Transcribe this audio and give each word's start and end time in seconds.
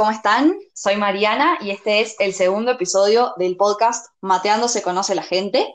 ¿cómo 0.00 0.12
están? 0.12 0.58
Soy 0.72 0.96
Mariana 0.96 1.58
y 1.60 1.72
este 1.72 2.00
es 2.00 2.16
el 2.20 2.32
segundo 2.32 2.70
episodio 2.70 3.34
del 3.36 3.58
podcast 3.58 4.06
Mateando 4.22 4.66
se 4.66 4.80
conoce 4.80 5.14
la 5.14 5.22
gente. 5.22 5.74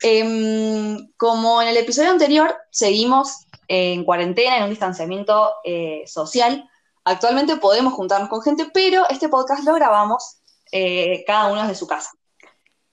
Em, 0.00 1.10
como 1.16 1.60
en 1.60 1.66
el 1.66 1.76
episodio 1.76 2.12
anterior, 2.12 2.54
seguimos 2.70 3.48
en 3.66 4.04
cuarentena, 4.04 4.58
en 4.58 4.62
un 4.62 4.70
distanciamiento 4.70 5.54
eh, 5.64 6.04
social. 6.06 6.70
Actualmente 7.02 7.56
podemos 7.56 7.94
juntarnos 7.94 8.28
con 8.28 8.42
gente, 8.42 8.70
pero 8.72 9.08
este 9.08 9.28
podcast 9.28 9.64
lo 9.64 9.74
grabamos 9.74 10.38
eh, 10.70 11.24
cada 11.26 11.50
uno 11.50 11.62
desde 11.62 11.74
su 11.74 11.88
casa. 11.88 12.12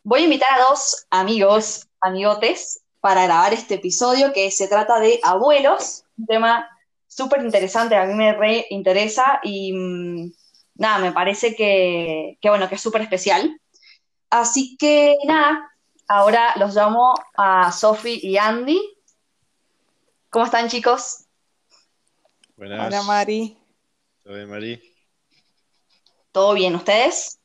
Voy 0.01 0.21
a 0.21 0.23
invitar 0.23 0.49
a 0.51 0.63
dos 0.63 1.05
amigos, 1.11 1.87
amigotes, 2.01 2.81
para 3.01 3.25
grabar 3.25 3.53
este 3.53 3.75
episodio 3.75 4.33
que 4.33 4.49
se 4.49 4.67
trata 4.67 4.99
de 4.99 5.19
abuelos, 5.21 6.05
un 6.17 6.25
tema 6.25 6.67
súper 7.07 7.43
interesante, 7.43 7.95
a 7.95 8.05
mí 8.05 8.15
me 8.15 8.33
re 8.33 8.65
interesa 8.71 9.39
y 9.43 9.71
mm, 9.71 10.31
nada, 10.75 10.99
me 10.99 11.11
parece 11.11 11.55
que, 11.55 12.37
bueno, 12.43 12.69
que 12.69 12.75
es 12.75 12.81
súper 12.81 13.01
especial. 13.01 13.59
Así 14.29 14.77
que 14.77 15.15
nada, 15.25 15.71
ahora 16.07 16.53
los 16.57 16.75
llamo 16.75 17.15
a 17.35 17.71
Sofi 17.71 18.19
y 18.21 18.37
Andy. 18.37 18.79
¿Cómo 20.29 20.45
están 20.45 20.69
chicos? 20.69 21.25
Buenas. 22.57 22.87
Hola 22.87 23.03
Mari. 23.03 23.57
¿Todo 24.23 24.35
bien, 24.35 24.49
Mari? 24.49 24.95
¿Todo 26.31 26.53
bien? 26.53 26.75
¿Ustedes? 26.75 27.39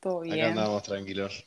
Todo 0.00 0.20
bien. 0.20 0.40
Acá 0.40 0.48
andamos 0.48 0.82
tranquilos. 0.82 1.44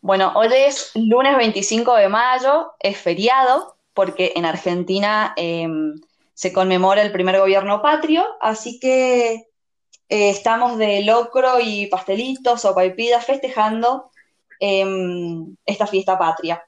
Bueno, 0.00 0.32
hoy 0.36 0.48
es 0.52 0.92
lunes 0.94 1.36
25 1.36 1.94
de 1.96 2.08
mayo, 2.08 2.72
es 2.78 2.96
feriado, 2.96 3.76
porque 3.92 4.32
en 4.36 4.44
Argentina 4.44 5.32
em, 5.36 6.00
se 6.36 6.52
conmemora 6.52 7.00
el 7.00 7.12
primer 7.12 7.38
gobierno 7.38 7.80
patrio, 7.80 8.36
así 8.42 8.78
que 8.78 9.32
eh, 10.10 10.28
estamos 10.28 10.76
de 10.76 11.02
locro 11.02 11.60
y 11.62 11.86
pastelitos 11.86 12.66
o 12.66 12.74
paipidas 12.74 13.24
festejando 13.24 14.10
em, 14.60 15.56
esta 15.64 15.86
fiesta 15.86 16.18
patria. 16.18 16.62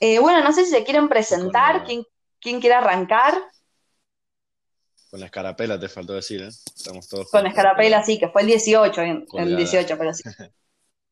Eh, 0.00 0.18
bueno, 0.18 0.44
no 0.44 0.52
sé 0.52 0.66
si 0.66 0.70
se 0.70 0.84
quieren 0.84 1.08
presentar, 1.08 1.84
¿quién, 1.84 2.04
quiere 2.60 2.74
arrancar? 2.74 3.42
Con 5.10 5.20
la 5.20 5.26
escarapela 5.26 5.80
te 5.80 5.88
faltó 5.88 6.12
decir, 6.12 6.42
¿eh? 6.42 6.48
Estamos 6.48 7.08
todos 7.08 7.30
con 7.30 7.42
la 7.42 7.48
escarapela, 7.48 8.04
sí, 8.04 8.18
que 8.18 8.28
fue 8.28 8.42
el 8.42 8.48
18, 8.48 9.00
el 9.00 9.56
18, 9.56 9.96
pero 9.96 10.12
sí. 10.12 10.24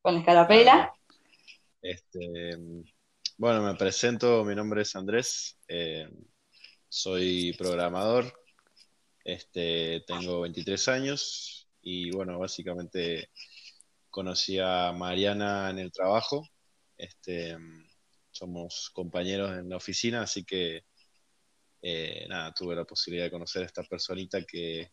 Con 0.02 0.12
la 0.12 0.20
escarapela. 0.20 0.92
Este, 1.80 2.58
bueno, 3.38 3.62
me 3.62 3.74
presento, 3.76 4.44
mi 4.44 4.54
nombre 4.54 4.82
es 4.82 4.94
Andrés, 4.94 5.56
eh, 5.66 6.06
soy 6.94 7.52
programador, 7.54 8.32
este, 9.24 10.04
tengo 10.06 10.42
23 10.42 10.88
años 10.88 11.68
y 11.82 12.12
bueno, 12.12 12.38
básicamente 12.38 13.30
conocí 14.10 14.60
a 14.60 14.92
Mariana 14.92 15.70
en 15.70 15.80
el 15.80 15.90
trabajo, 15.90 16.48
este, 16.96 17.58
somos 18.30 18.90
compañeros 18.94 19.58
en 19.58 19.70
la 19.70 19.76
oficina, 19.76 20.22
así 20.22 20.44
que 20.44 20.84
eh, 21.82 22.26
nada, 22.28 22.54
tuve 22.54 22.76
la 22.76 22.84
posibilidad 22.84 23.24
de 23.24 23.32
conocer 23.32 23.64
a 23.64 23.66
esta 23.66 23.82
personita 23.82 24.44
que, 24.44 24.92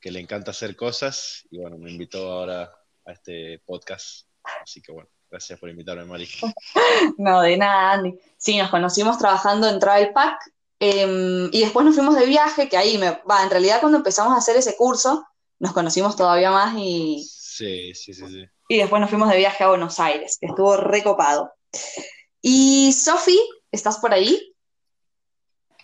le 0.00 0.20
encanta 0.20 0.52
hacer 0.52 0.76
cosas 0.76 1.44
y 1.50 1.58
bueno, 1.58 1.78
me 1.78 1.90
invitó 1.90 2.32
ahora 2.32 2.72
a 3.04 3.12
este 3.12 3.58
podcast, 3.66 4.28
así 4.62 4.80
que 4.80 4.92
bueno. 4.92 5.10
Gracias 5.30 5.58
por 5.60 5.68
invitarme, 5.68 6.06
Mari. 6.06 6.26
no, 7.18 7.42
de 7.42 7.58
nada, 7.58 7.92
Andy. 7.92 8.18
Sí, 8.38 8.56
nos 8.56 8.70
conocimos 8.70 9.18
trabajando 9.18 9.68
en 9.68 9.78
Travel 9.78 10.14
Pack 10.14 10.38
em, 10.80 11.48
y 11.52 11.60
después 11.60 11.84
nos 11.84 11.94
fuimos 11.94 12.16
de 12.16 12.26
viaje, 12.26 12.68
que 12.68 12.76
ahí 12.76 12.98
me. 12.98 13.10
Va, 13.30 13.42
en 13.42 13.50
realidad 13.50 13.80
cuando 13.80 13.98
empezamos 13.98 14.32
a 14.34 14.38
hacer 14.38 14.56
ese 14.56 14.76
curso, 14.76 15.26
nos 15.58 15.72
conocimos 15.72 16.16
todavía 16.16 16.50
más 16.50 16.74
y. 16.76 17.26
Sí, 17.30 17.94
sí, 17.94 18.14
sí, 18.14 18.26
sí. 18.26 18.44
Y 18.68 18.78
después 18.78 19.00
nos 19.00 19.10
fuimos 19.10 19.30
de 19.30 19.36
viaje 19.36 19.64
a 19.64 19.68
Buenos 19.68 19.98
Aires, 19.98 20.38
que 20.40 20.46
estuvo 20.46 20.76
recopado. 20.76 21.52
Y 22.40 22.92
Sofi, 22.92 23.38
¿estás 23.72 23.98
por 23.98 24.12
ahí? 24.12 24.54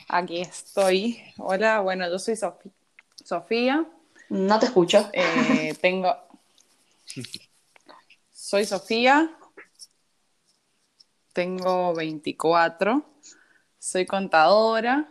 Aquí 0.08 0.40
estoy. 0.40 1.20
Hola, 1.38 1.80
bueno, 1.80 2.08
yo 2.08 2.18
soy 2.18 2.36
Sofía. 3.24 3.86
No 4.28 4.58
te 4.58 4.66
escucho. 4.66 5.08
Eh, 5.12 5.74
tengo. 5.80 6.14
Soy 8.30 8.64
Sofía, 8.66 9.36
tengo 11.32 11.94
24, 11.94 13.04
soy 13.84 14.06
contadora 14.06 15.06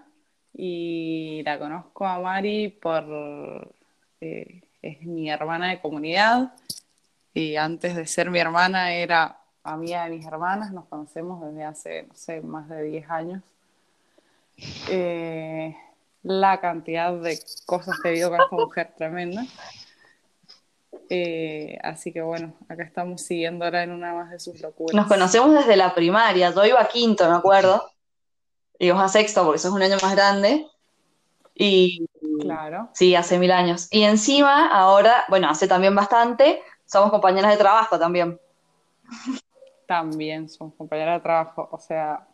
y 0.51 1.44
la 1.44 1.59
conozco 1.59 2.07
a 2.07 2.19
Mari 2.19 2.69
por... 2.69 3.75
Eh, 4.19 4.63
es 4.81 5.01
mi 5.03 5.29
hermana 5.29 5.69
de 5.69 5.79
comunidad 5.79 6.53
y 7.33 7.56
antes 7.56 7.95
de 7.95 8.07
ser 8.07 8.31
mi 8.31 8.39
hermana 8.39 8.94
era 8.94 9.38
amiga 9.63 10.06
de 10.06 10.09
mis 10.09 10.25
hermanas, 10.25 10.73
nos 10.73 10.85
conocemos 10.85 11.45
desde 11.45 11.63
hace, 11.63 12.03
no 12.03 12.16
sé, 12.16 12.41
más 12.41 12.67
de 12.67 12.83
10 12.83 13.09
años. 13.12 13.44
Eh, 14.89 15.78
la 16.23 16.59
cantidad 16.59 17.13
de 17.13 17.39
cosas 17.66 17.95
que 18.01 18.09
he 18.09 18.12
vivido 18.13 18.31
con 18.31 18.41
esta 18.41 18.56
mujer 18.56 18.94
tremenda. 18.97 19.45
Eh, 21.09 21.78
así 21.83 22.12
que 22.12 22.22
bueno, 22.23 22.56
acá 22.67 22.83
estamos 22.83 23.22
siguiendo 23.22 23.66
ahora 23.66 23.83
en 23.83 23.91
una 23.91 24.13
más 24.16 24.31
de 24.31 24.39
sus 24.39 24.59
locuras. 24.62 24.95
Nos 24.95 25.07
conocemos 25.07 25.53
desde 25.53 25.75
la 25.75 25.94
primaria, 25.94 26.50
yo 26.50 26.66
iba 26.66 26.81
a 26.81 26.88
quinto, 26.88 27.29
me 27.29 27.35
acuerdo, 27.35 27.94
y 28.83 28.91
vos 28.91 29.01
a 29.01 29.07
sexto 29.07 29.45
porque 29.45 29.59
sos 29.59 29.71
un 29.71 29.81
año 29.81 29.95
más 30.01 30.13
grande. 30.13 30.67
Y 31.55 32.05
claro. 32.41 32.89
Sí, 32.94 33.16
hace 33.16 33.39
mil 33.39 33.51
años. 33.51 33.88
Y 33.91 34.03
encima, 34.03 34.67
ahora, 34.67 35.23
bueno, 35.29 35.49
hace 35.49 35.67
también 35.67 35.95
bastante, 35.95 36.61
somos 36.85 37.09
compañeras 37.09 37.51
de 37.51 37.57
trabajo 37.57 37.97
también. 37.97 38.39
También 39.88 40.49
somos 40.49 40.73
compañeras 40.75 41.19
de 41.19 41.23
trabajo, 41.23 41.69
o 41.71 41.79
sea, 41.79 42.27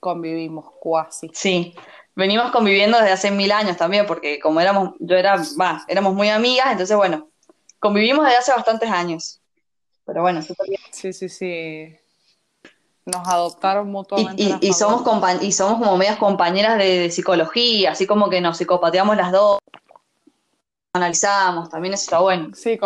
convivimos 0.00 0.72
cuasi. 0.80 1.30
Sí, 1.32 1.74
venimos 2.16 2.50
conviviendo 2.50 2.98
desde 2.98 3.12
hace 3.12 3.30
mil 3.30 3.52
años 3.52 3.76
también, 3.76 4.06
porque 4.06 4.40
como 4.40 4.60
éramos, 4.60 4.94
yo 4.98 5.16
era, 5.16 5.36
va, 5.60 5.84
éramos 5.86 6.14
muy 6.14 6.30
amigas, 6.30 6.72
entonces 6.72 6.96
bueno, 6.96 7.28
convivimos 7.78 8.24
desde 8.24 8.38
hace 8.38 8.52
bastantes 8.52 8.90
años. 8.90 9.40
Pero 10.04 10.22
bueno. 10.22 10.42
Sí, 10.90 11.12
sí, 11.12 11.28
sí. 11.28 11.96
Nos 13.06 13.26
adoptaron 13.26 13.90
mutuamente. 13.90 14.58
Y, 14.60 14.72
somos, 14.72 15.02
y 15.40 15.52
somos 15.52 15.78
como 15.78 15.96
medias 15.96 16.18
compañeras 16.18 16.78
de, 16.78 17.10
psicología, 17.10 17.92
así 17.92 18.06
como 18.06 18.28
que 18.28 18.40
nos 18.40 18.58
psicopateamos 18.58 19.16
las 19.16 19.32
dos, 19.32 19.58
analizamos, 20.92 21.68
también 21.70 21.94
eso 21.94 22.04
está 22.04 22.18
bueno. 22.20 22.50
Sí, 22.54 22.78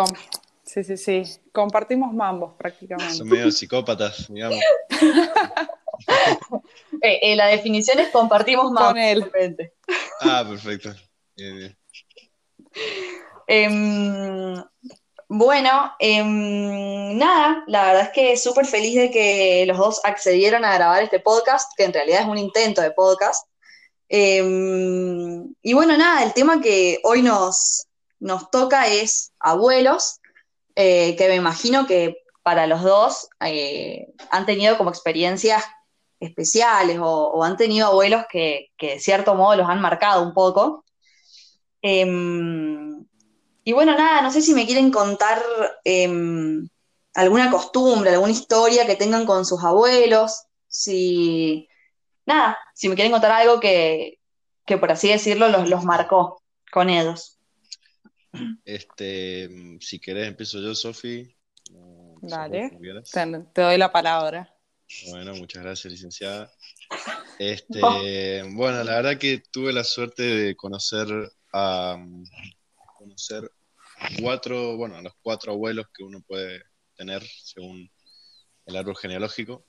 sí, 0.63 0.83
sí, 0.83 0.97
sí. 0.97 1.23
Compartimos 1.51 2.13
mambos 2.13 2.53
prácticamente. 2.57 3.13
Son 3.13 3.27
medio 3.27 3.51
psicópatas, 3.51 4.27
digamos. 4.29 4.59
Eh, 7.01 7.19
eh, 7.21 7.35
la 7.37 7.47
definición 7.47 7.99
es 7.99 8.09
compartimos 8.09 8.69
mambos. 8.69 8.89
Con 8.89 8.97
él. 8.97 9.71
Ah, 10.21 10.43
perfecto. 10.47 10.93
Bien, 11.37 11.77
Em, 13.47 14.63
bueno, 15.27 15.91
em, 15.99 17.17
nada, 17.17 17.63
la 17.67 17.85
verdad 17.87 18.03
es 18.03 18.09
que 18.09 18.37
súper 18.37 18.65
feliz 18.65 18.95
de 18.95 19.11
que 19.11 19.65
los 19.67 19.77
dos 19.77 20.01
accedieron 20.03 20.63
a 20.63 20.75
grabar 20.75 21.03
este 21.03 21.19
podcast, 21.19 21.71
que 21.75 21.85
en 21.85 21.93
realidad 21.93 22.21
es 22.21 22.27
un 22.27 22.37
intento 22.37 22.81
de 22.81 22.91
podcast. 22.91 23.47
Em, 24.07 25.53
y 25.61 25.73
bueno, 25.73 25.97
nada, 25.97 26.23
el 26.23 26.33
tema 26.33 26.61
que 26.61 26.99
hoy 27.03 27.21
nos, 27.23 27.87
nos 28.19 28.51
toca 28.51 28.87
es 28.87 29.31
abuelos, 29.39 30.19
eh, 30.75 31.15
que 31.15 31.27
me 31.29 31.35
imagino 31.35 31.87
que 31.87 32.17
para 32.43 32.67
los 32.67 32.83
dos 32.83 33.29
eh, 33.41 34.07
han 34.29 34.45
tenido 34.45 34.77
como 34.77 34.91
experiencias 34.91 35.63
especiales 36.19 36.99
o, 37.01 37.43
han 37.43 37.57
tenido 37.57 37.87
abuelos 37.87 38.25
que, 38.29 38.71
que, 38.77 38.93
de 38.93 38.99
cierto 38.99 39.35
modo 39.35 39.55
los 39.57 39.69
han 39.69 39.81
marcado 39.81 40.21
un 40.21 40.33
poco. 40.33 40.85
Y 43.65 43.73
bueno, 43.73 43.97
nada, 43.97 44.21
no 44.21 44.31
sé 44.31 44.41
si 44.41 44.53
me 44.53 44.67
quieren 44.67 44.91
contar 44.91 45.43
em, 45.83 46.69
alguna 47.15 47.49
costumbre, 47.49 48.11
alguna 48.11 48.31
historia 48.31 48.85
que 48.85 48.95
tengan 48.95 49.25
con 49.25 49.43
sus 49.43 49.63
abuelos, 49.63 50.43
si, 50.67 51.67
nada, 52.27 52.57
si 52.75 52.87
me 52.87 52.95
quieren 52.95 53.11
contar 53.11 53.31
algo 53.31 53.59
que, 53.59 54.19
por 54.79 54.91
así 54.91 55.09
decirlo 55.09 55.49
los, 55.49 55.67
los 55.67 55.83
marcó 55.83 56.43
con 56.71 56.91
ellos. 56.91 57.39
Este, 58.65 59.49
si 59.79 59.99
querés 59.99 60.27
empiezo 60.27 60.59
yo, 60.59 60.75
Sofi. 60.75 61.35
Dale, 62.21 62.69
te, 63.51 63.61
doy 63.61 63.77
la 63.79 63.91
palabra. 63.91 64.53
Bueno, 65.09 65.33
muchas 65.33 65.63
gracias, 65.63 65.91
licenciada. 65.91 66.51
Este, 67.39 68.43
bueno, 68.53 68.83
la 68.83 68.95
verdad 68.97 69.17
que 69.17 69.41
tuve 69.51 69.73
la 69.73 69.83
suerte 69.83 70.21
de 70.21 70.55
conocer 70.55 71.07
a, 71.51 71.97
conocer 72.97 73.51
cuatro, 74.21 74.77
bueno, 74.77 75.01
los 75.01 75.13
cuatro 75.21 75.53
abuelos 75.53 75.87
que 75.93 76.03
uno 76.03 76.21
puede 76.21 76.63
tener 76.95 77.23
según 77.23 77.89
el 78.65 78.75
árbol 78.75 78.97
genealógico. 78.97 79.65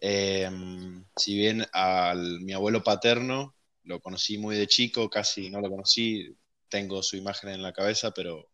Em, 0.00 1.04
si 1.16 1.36
bien 1.36 1.64
al 1.72 2.40
mi 2.40 2.52
abuelo 2.52 2.82
paterno 2.82 3.54
lo 3.84 4.00
conocí 4.00 4.38
muy 4.38 4.56
de 4.56 4.66
chico, 4.66 5.10
casi 5.10 5.50
no 5.50 5.60
lo 5.60 5.70
conocí, 5.70 6.36
tengo 6.68 7.02
su 7.02 7.16
imagen 7.16 7.50
en 7.50 7.62
la 7.62 7.72
cabeza, 7.72 8.10
pero, 8.12 8.48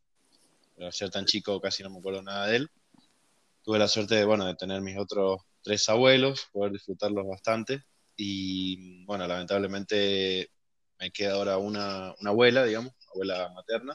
al 0.79 0.93
ser 0.93 1.11
tan 1.11 1.27
chico 1.27 1.61
casi 1.61 1.83
no 1.83 1.91
me 1.91 1.99
acuerdo 1.99 2.23
nada 2.23 2.47
de 2.47 2.57
él. 2.57 2.71
Tuve 3.63 3.79
la 3.79 3.89
suerte 3.89 4.15
de, 4.17 4.25
bueno, 4.25 4.47
de 4.47 4.55
tener 4.57 4.81
mis 4.81 4.99
otros 4.99 5.43
tres 5.63 5.89
abuelos, 5.89 6.49
poder 6.53 6.73
disfrutarlos 6.73 7.27
bastante. 7.27 7.85
Y 8.17 9.05
bueno, 9.05 9.27
lamentablemente 9.27 10.51
me 10.99 11.11
queda 11.11 11.35
ahora 11.35 11.59
una, 11.59 12.15
abuela, 12.25 12.65
digamos, 12.65 12.93
abuela 13.15 13.51
materna. 13.55 13.95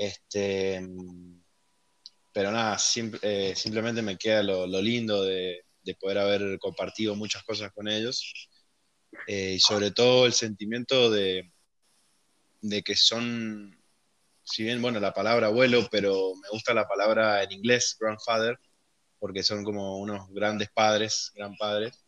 Este, 0.00 0.80
pero 2.32 2.52
nada, 2.52 2.76
eh, 3.22 3.52
simplemente 3.56 4.00
me 4.00 4.16
queda 4.16 4.44
lo, 4.44 4.66
lindo 4.80 5.24
de, 5.24 5.64
poder 5.98 6.18
haber 6.18 6.58
compartido 6.60 7.16
muchas 7.16 7.42
cosas 7.42 7.72
con 7.72 7.88
ellos. 7.88 8.32
Eh, 9.26 9.54
y 9.54 9.58
sobre 9.58 9.90
todo 9.90 10.26
el 10.26 10.32
sentimiento 10.34 11.10
de, 11.10 11.50
de 12.60 12.82
que 12.82 12.94
son, 12.94 13.76
si 14.44 14.62
bien, 14.62 14.80
bueno, 14.80 15.00
la 15.00 15.12
palabra 15.12 15.48
abuelo, 15.48 15.88
pero 15.90 16.32
me 16.36 16.48
gusta 16.50 16.74
la 16.74 16.86
palabra 16.86 17.42
en 17.42 17.50
inglés, 17.50 17.96
grandfather, 17.98 18.56
porque 19.18 19.42
son 19.42 19.64
como 19.64 19.98
unos 19.98 20.30
grandes 20.30 20.70
padres, 20.70 21.32
gran 21.34 21.56
padres, 21.56 22.04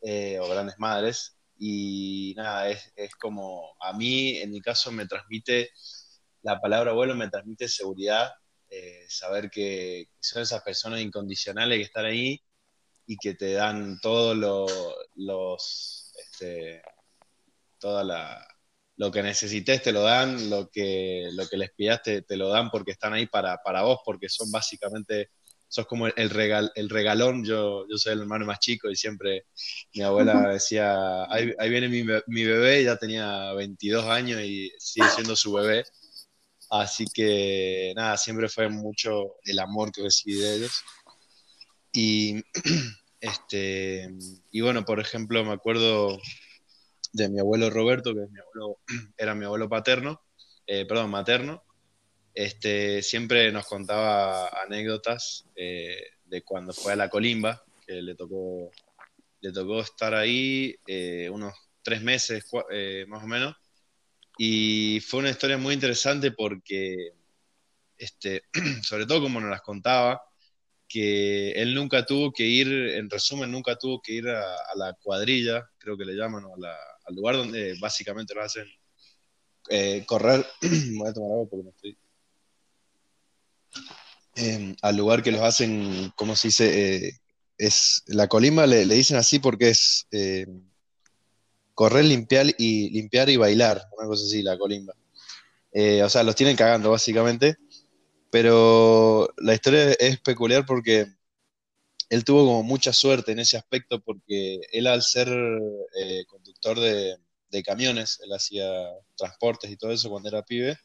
eh, 0.00 0.40
o 0.40 0.48
grandes 0.48 0.74
madres. 0.78 1.36
Y 1.56 2.34
nada, 2.36 2.68
es, 2.68 2.92
es, 2.96 3.14
como, 3.14 3.76
a 3.80 3.92
mí, 3.92 4.38
en 4.38 4.50
mi 4.50 4.60
caso, 4.60 4.90
me 4.90 5.06
transmite, 5.06 5.70
la 6.42 6.60
palabra 6.60 6.90
abuelo 6.90 7.14
me 7.14 7.28
transmite 7.28 7.68
seguridad, 7.68 8.32
eh, 8.68 9.04
saber 9.08 9.50
que 9.50 10.08
son 10.20 10.42
esas 10.42 10.62
personas 10.62 11.00
incondicionales 11.00 11.78
que 11.78 11.84
están 11.84 12.06
ahí 12.06 12.40
y 13.06 13.16
que 13.16 13.34
te 13.34 13.52
dan 13.52 13.98
todos 14.00 14.36
los, 15.14 16.12
este, 16.18 16.82
toda 17.78 18.04
la, 18.04 18.46
lo 18.96 19.10
que 19.10 19.22
necesites 19.22 19.82
te 19.82 19.92
lo 19.92 20.02
dan, 20.02 20.48
lo 20.48 20.70
que, 20.70 21.28
lo 21.32 21.46
que 21.48 21.56
les 21.56 21.70
pidaste 21.72 22.22
te 22.22 22.36
lo 22.36 22.48
dan 22.48 22.70
porque 22.70 22.92
están 22.92 23.12
ahí 23.12 23.26
para, 23.26 23.58
para 23.58 23.82
vos, 23.82 24.00
porque 24.04 24.28
son 24.28 24.50
básicamente, 24.50 25.30
sos 25.68 25.86
como 25.86 26.06
el, 26.06 26.30
regal, 26.30 26.72
el 26.74 26.88
regalón, 26.88 27.44
yo, 27.44 27.86
yo 27.88 27.98
soy 27.98 28.14
el 28.14 28.20
hermano 28.20 28.46
más 28.46 28.60
chico 28.60 28.90
y 28.90 28.96
siempre 28.96 29.46
mi 29.94 30.02
abuela 30.02 30.34
decía, 30.52 31.24
ahí, 31.30 31.52
viene 31.68 31.88
mi, 31.88 32.04
mi, 32.26 32.44
bebé, 32.44 32.84
ya 32.84 32.96
tenía 32.96 33.52
22 33.52 34.04
años 34.06 34.40
y 34.40 34.70
sigue 34.78 35.08
siendo 35.08 35.36
su 35.36 35.52
bebé. 35.52 35.84
Así 36.72 37.04
que 37.12 37.92
nada, 37.94 38.16
siempre 38.16 38.48
fue 38.48 38.70
mucho 38.70 39.36
el 39.44 39.58
amor 39.58 39.92
que 39.92 40.04
recibí 40.04 40.36
de 40.36 40.54
ellos. 40.54 40.82
Y, 41.92 42.42
este, 43.20 44.08
y 44.50 44.60
bueno, 44.62 44.82
por 44.82 44.98
ejemplo, 44.98 45.44
me 45.44 45.52
acuerdo 45.52 46.18
de 47.12 47.28
mi 47.28 47.40
abuelo 47.40 47.68
Roberto, 47.68 48.14
que 48.14 48.22
es 48.22 48.30
mi 48.30 48.40
abuelo, 48.40 48.78
era 49.18 49.34
mi 49.34 49.44
abuelo 49.44 49.68
paterno, 49.68 50.22
eh, 50.66 50.86
perdón, 50.86 51.10
materno, 51.10 51.62
este, 52.32 53.02
siempre 53.02 53.52
nos 53.52 53.66
contaba 53.66 54.48
anécdotas 54.64 55.44
eh, 55.54 56.02
de 56.24 56.42
cuando 56.42 56.72
fue 56.72 56.94
a 56.94 56.96
la 56.96 57.10
colimba, 57.10 57.62
que 57.86 58.00
le 58.00 58.14
tocó, 58.14 58.70
le 59.42 59.52
tocó 59.52 59.80
estar 59.80 60.14
ahí 60.14 60.74
eh, 60.86 61.28
unos 61.28 61.52
tres 61.82 62.00
meses 62.00 62.46
más 63.08 63.22
o 63.22 63.26
menos, 63.26 63.56
y 64.38 65.00
fue 65.00 65.20
una 65.20 65.30
historia 65.30 65.58
muy 65.58 65.74
interesante 65.74 66.32
porque, 66.32 67.12
este, 67.96 68.42
sobre 68.82 69.06
todo 69.06 69.22
como 69.22 69.40
nos 69.40 69.50
las 69.50 69.62
contaba, 69.62 70.22
que 70.88 71.52
él 71.52 71.74
nunca 71.74 72.04
tuvo 72.04 72.32
que 72.32 72.44
ir, 72.44 72.68
en 72.68 73.08
resumen, 73.08 73.50
nunca 73.50 73.76
tuvo 73.76 74.00
que 74.02 74.12
ir 74.12 74.28
a, 74.28 74.56
la 74.76 74.94
cuadrilla, 75.02 75.68
creo 75.78 75.96
que 75.96 76.04
le 76.04 76.14
llaman, 76.14 76.44
al 76.44 77.14
lugar 77.14 77.36
donde 77.36 77.74
básicamente 77.80 78.34
lo 78.34 78.42
hacen 78.42 78.66
eh, 79.70 80.04
correr. 80.06 80.46
Voy 80.98 81.08
a 81.08 81.12
tomar 81.12 81.30
agua 81.30 81.48
porque 81.48 81.64
no 81.64 81.70
estoy. 81.70 81.98
Em, 84.34 84.76
al 84.82 84.96
lugar 84.96 85.22
que 85.22 85.32
los 85.32 85.42
hacen, 85.42 86.12
¿cómo 86.16 86.36
se 86.36 86.48
dice? 86.48 87.06
Eh, 87.06 87.12
es 87.58 88.02
la 88.06 88.28
colimba 88.28 88.66
le, 88.66 88.84
dicen 88.86 89.16
así 89.16 89.38
porque 89.38 89.70
es 89.70 90.06
eh, 90.10 90.46
correr, 91.74 92.04
limpiar 92.04 92.46
y 92.58 92.90
limpiar 92.90 93.30
y 93.30 93.36
bailar, 93.36 93.82
una 93.98 94.06
cosa 94.06 94.24
así, 94.24 94.42
la 94.42 94.58
colimba. 94.58 94.94
o 96.04 96.08
sea, 96.08 96.22
los 96.22 96.34
tienen 96.34 96.56
cagando 96.56 96.90
básicamente. 96.90 97.56
Pero 98.32 99.28
la 99.36 99.52
historia 99.52 99.92
es 99.92 100.18
peculiar 100.20 100.64
porque 100.64 101.06
él 102.12 102.24
tuvo 102.24 102.44
como 102.46 102.62
mucha 102.62 102.92
suerte 102.92 103.32
en 103.32 103.38
ese 103.38 103.56
aspecto 103.56 104.00
porque 104.00 104.60
él 104.70 104.86
al 104.86 105.02
ser 105.02 105.28
eh, 105.28 106.24
conductor 106.26 106.78
de, 106.78 107.18
camiones, 107.64 108.20
él 108.22 108.32
hacía 108.32 108.64
transportes 109.16 109.70
y 109.70 109.76
todo 109.76 109.92
eso 109.92 110.08
cuando 110.10 110.30
era 110.30 110.42
pibe, 110.42 110.78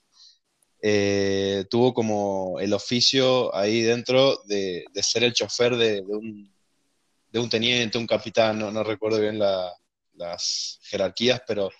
eh, 0.81 1.63
tuvo 1.69 1.93
como 1.93 2.59
el 2.59 2.73
oficio 2.73 3.55
ahí 3.55 3.81
dentro 3.81 4.41
de, 4.45 4.85
ser 5.01 5.23
el 5.23 5.33
chofer 5.33 5.77
de, 5.77 6.01
un, 6.01 7.49
teniente, 7.49 7.97
un 7.97 8.07
capitán, 8.07 8.59
no, 8.59 8.83
recuerdo 8.83 9.21
bien 9.21 9.39
las 10.17 10.79
jerarquías, 10.83 11.41
pero 11.47 11.71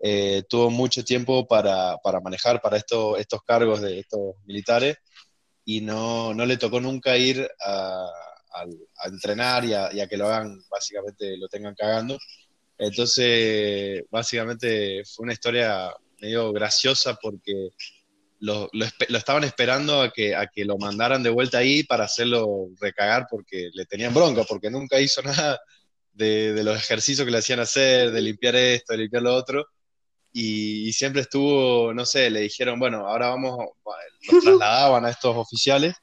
eh, 0.00 0.42
tuvo 0.48 0.70
mucho 0.70 1.04
tiempo 1.04 1.46
para, 1.46 1.96
manejar 2.22 2.60
para 2.60 2.76
estos 2.76 3.42
cargos 3.46 3.80
de 3.80 4.00
estos 4.00 4.36
militares 4.44 4.96
y 5.64 5.80
no, 5.80 6.34
no 6.34 6.46
le 6.46 6.56
tocó 6.56 6.80
nunca 6.80 7.16
ir 7.16 7.48
a 7.64 8.06
a, 8.52 9.08
entrenar 9.08 9.64
y 9.64 9.74
a, 9.74 10.06
que 10.08 10.16
lo 10.16 10.26
hagan, 10.26 10.60
básicamente 10.70 11.36
lo 11.36 11.48
tengan 11.48 11.74
cagando. 11.74 12.18
Entonces, 12.76 14.04
básicamente 14.10 15.02
fue 15.04 15.24
una 15.24 15.32
historia 15.32 15.92
medio 16.20 16.52
graciosa 16.52 17.14
porque 17.20 17.70
lo, 18.40 18.70
estaban 19.08 19.44
esperando 19.44 20.02
a 20.02 20.12
que, 20.12 20.34
a 20.34 20.46
que 20.46 20.64
lo 20.64 20.78
mandaran 20.78 21.22
de 21.22 21.30
vuelta 21.30 21.58
ahí 21.58 21.82
para 21.82 22.04
hacerlo 22.04 22.68
recagar 22.80 23.26
porque 23.28 23.70
le 23.72 23.84
tenían 23.86 24.14
bronca, 24.14 24.44
porque 24.44 24.70
nunca 24.70 25.00
hizo 25.00 25.22
nada 25.22 25.60
de, 26.18 26.62
los 26.64 26.76
ejercicios 26.76 27.24
que 27.24 27.30
le 27.30 27.38
hacían 27.38 27.60
hacer, 27.60 28.10
de 28.10 28.20
limpiar 28.20 28.56
esto, 28.56 28.92
de 28.92 28.98
limpiar 28.98 29.22
lo 29.22 29.34
otro. 29.34 29.66
Y, 30.32 30.92
siempre 30.92 31.22
estuvo, 31.22 31.94
no 31.94 32.04
sé, 32.04 32.30
le 32.30 32.40
dijeron, 32.40 32.78
bueno, 32.78 33.08
ahora 33.08 33.28
vamos, 33.28 33.58
lo 34.30 34.40
trasladaban 34.40 35.04
a 35.06 35.10
estos 35.10 35.36
oficiales 35.36 35.94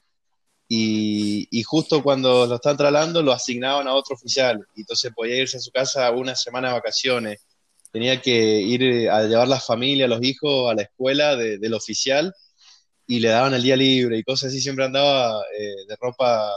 y, 0.68 1.62
justo 1.62 2.02
cuando 2.02 2.46
lo 2.46 2.56
están 2.56 2.76
trasladando 2.76 3.22
lo 3.22 3.32
asignaban 3.32 3.86
a 3.88 3.94
otro 3.94 4.16
oficial. 4.16 4.66
Y 4.74 4.80
entonces 4.80 5.12
podía 5.14 5.36
irse 5.36 5.58
a 5.58 5.60
su 5.60 5.70
casa 5.70 6.10
una 6.10 6.34
semana 6.34 6.68
de 6.68 6.74
vacaciones. 6.74 7.46
Tenía 7.92 8.20
que 8.20 8.60
ir 8.60 9.10
a 9.10 9.22
llevar 9.22 9.48
la 9.48 9.60
familia, 9.60 10.08
los 10.08 10.22
hijos 10.22 10.70
a 10.70 10.74
la 10.74 10.82
escuela 10.82 11.36
del 11.36 11.74
oficial 11.74 12.34
y 13.06 13.20
le 13.20 13.28
daban 13.28 13.54
el 13.54 13.62
día 13.62 13.76
libre 13.76 14.18
y 14.18 14.24
cosas 14.24 14.50
así. 14.50 14.60
Siempre 14.60 14.84
andaba 14.84 15.40
eh, 15.58 15.86
de 15.88 15.96
ropa, 16.00 16.50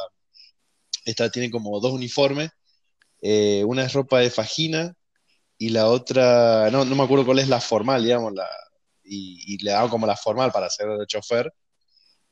esta 1.06 1.30
tiene 1.30 1.52
como 1.52 1.80
dos 1.80 1.94
uniformes. 1.94 2.50
Eh, 3.22 3.64
una 3.66 3.84
es 3.84 3.94
ropa 3.94 4.20
de 4.20 4.30
fajina 4.30 4.94
y 5.58 5.70
la 5.70 5.88
otra, 5.88 6.70
no, 6.72 6.86
no 6.86 6.96
me 6.96 7.04
acuerdo 7.04 7.26
cuál 7.26 7.40
es 7.40 7.50
la 7.50 7.62
formal, 7.62 8.04
digamos, 8.04 8.34
la, 8.34 8.48
y, 9.04 9.56
y 9.56 9.58
le 9.64 9.72
daban 9.72 9.90
como 9.90 10.08
la 10.08 10.16
formal 10.16 10.52
para 10.52 10.70
ser 10.70 10.88
chofer 11.08 11.54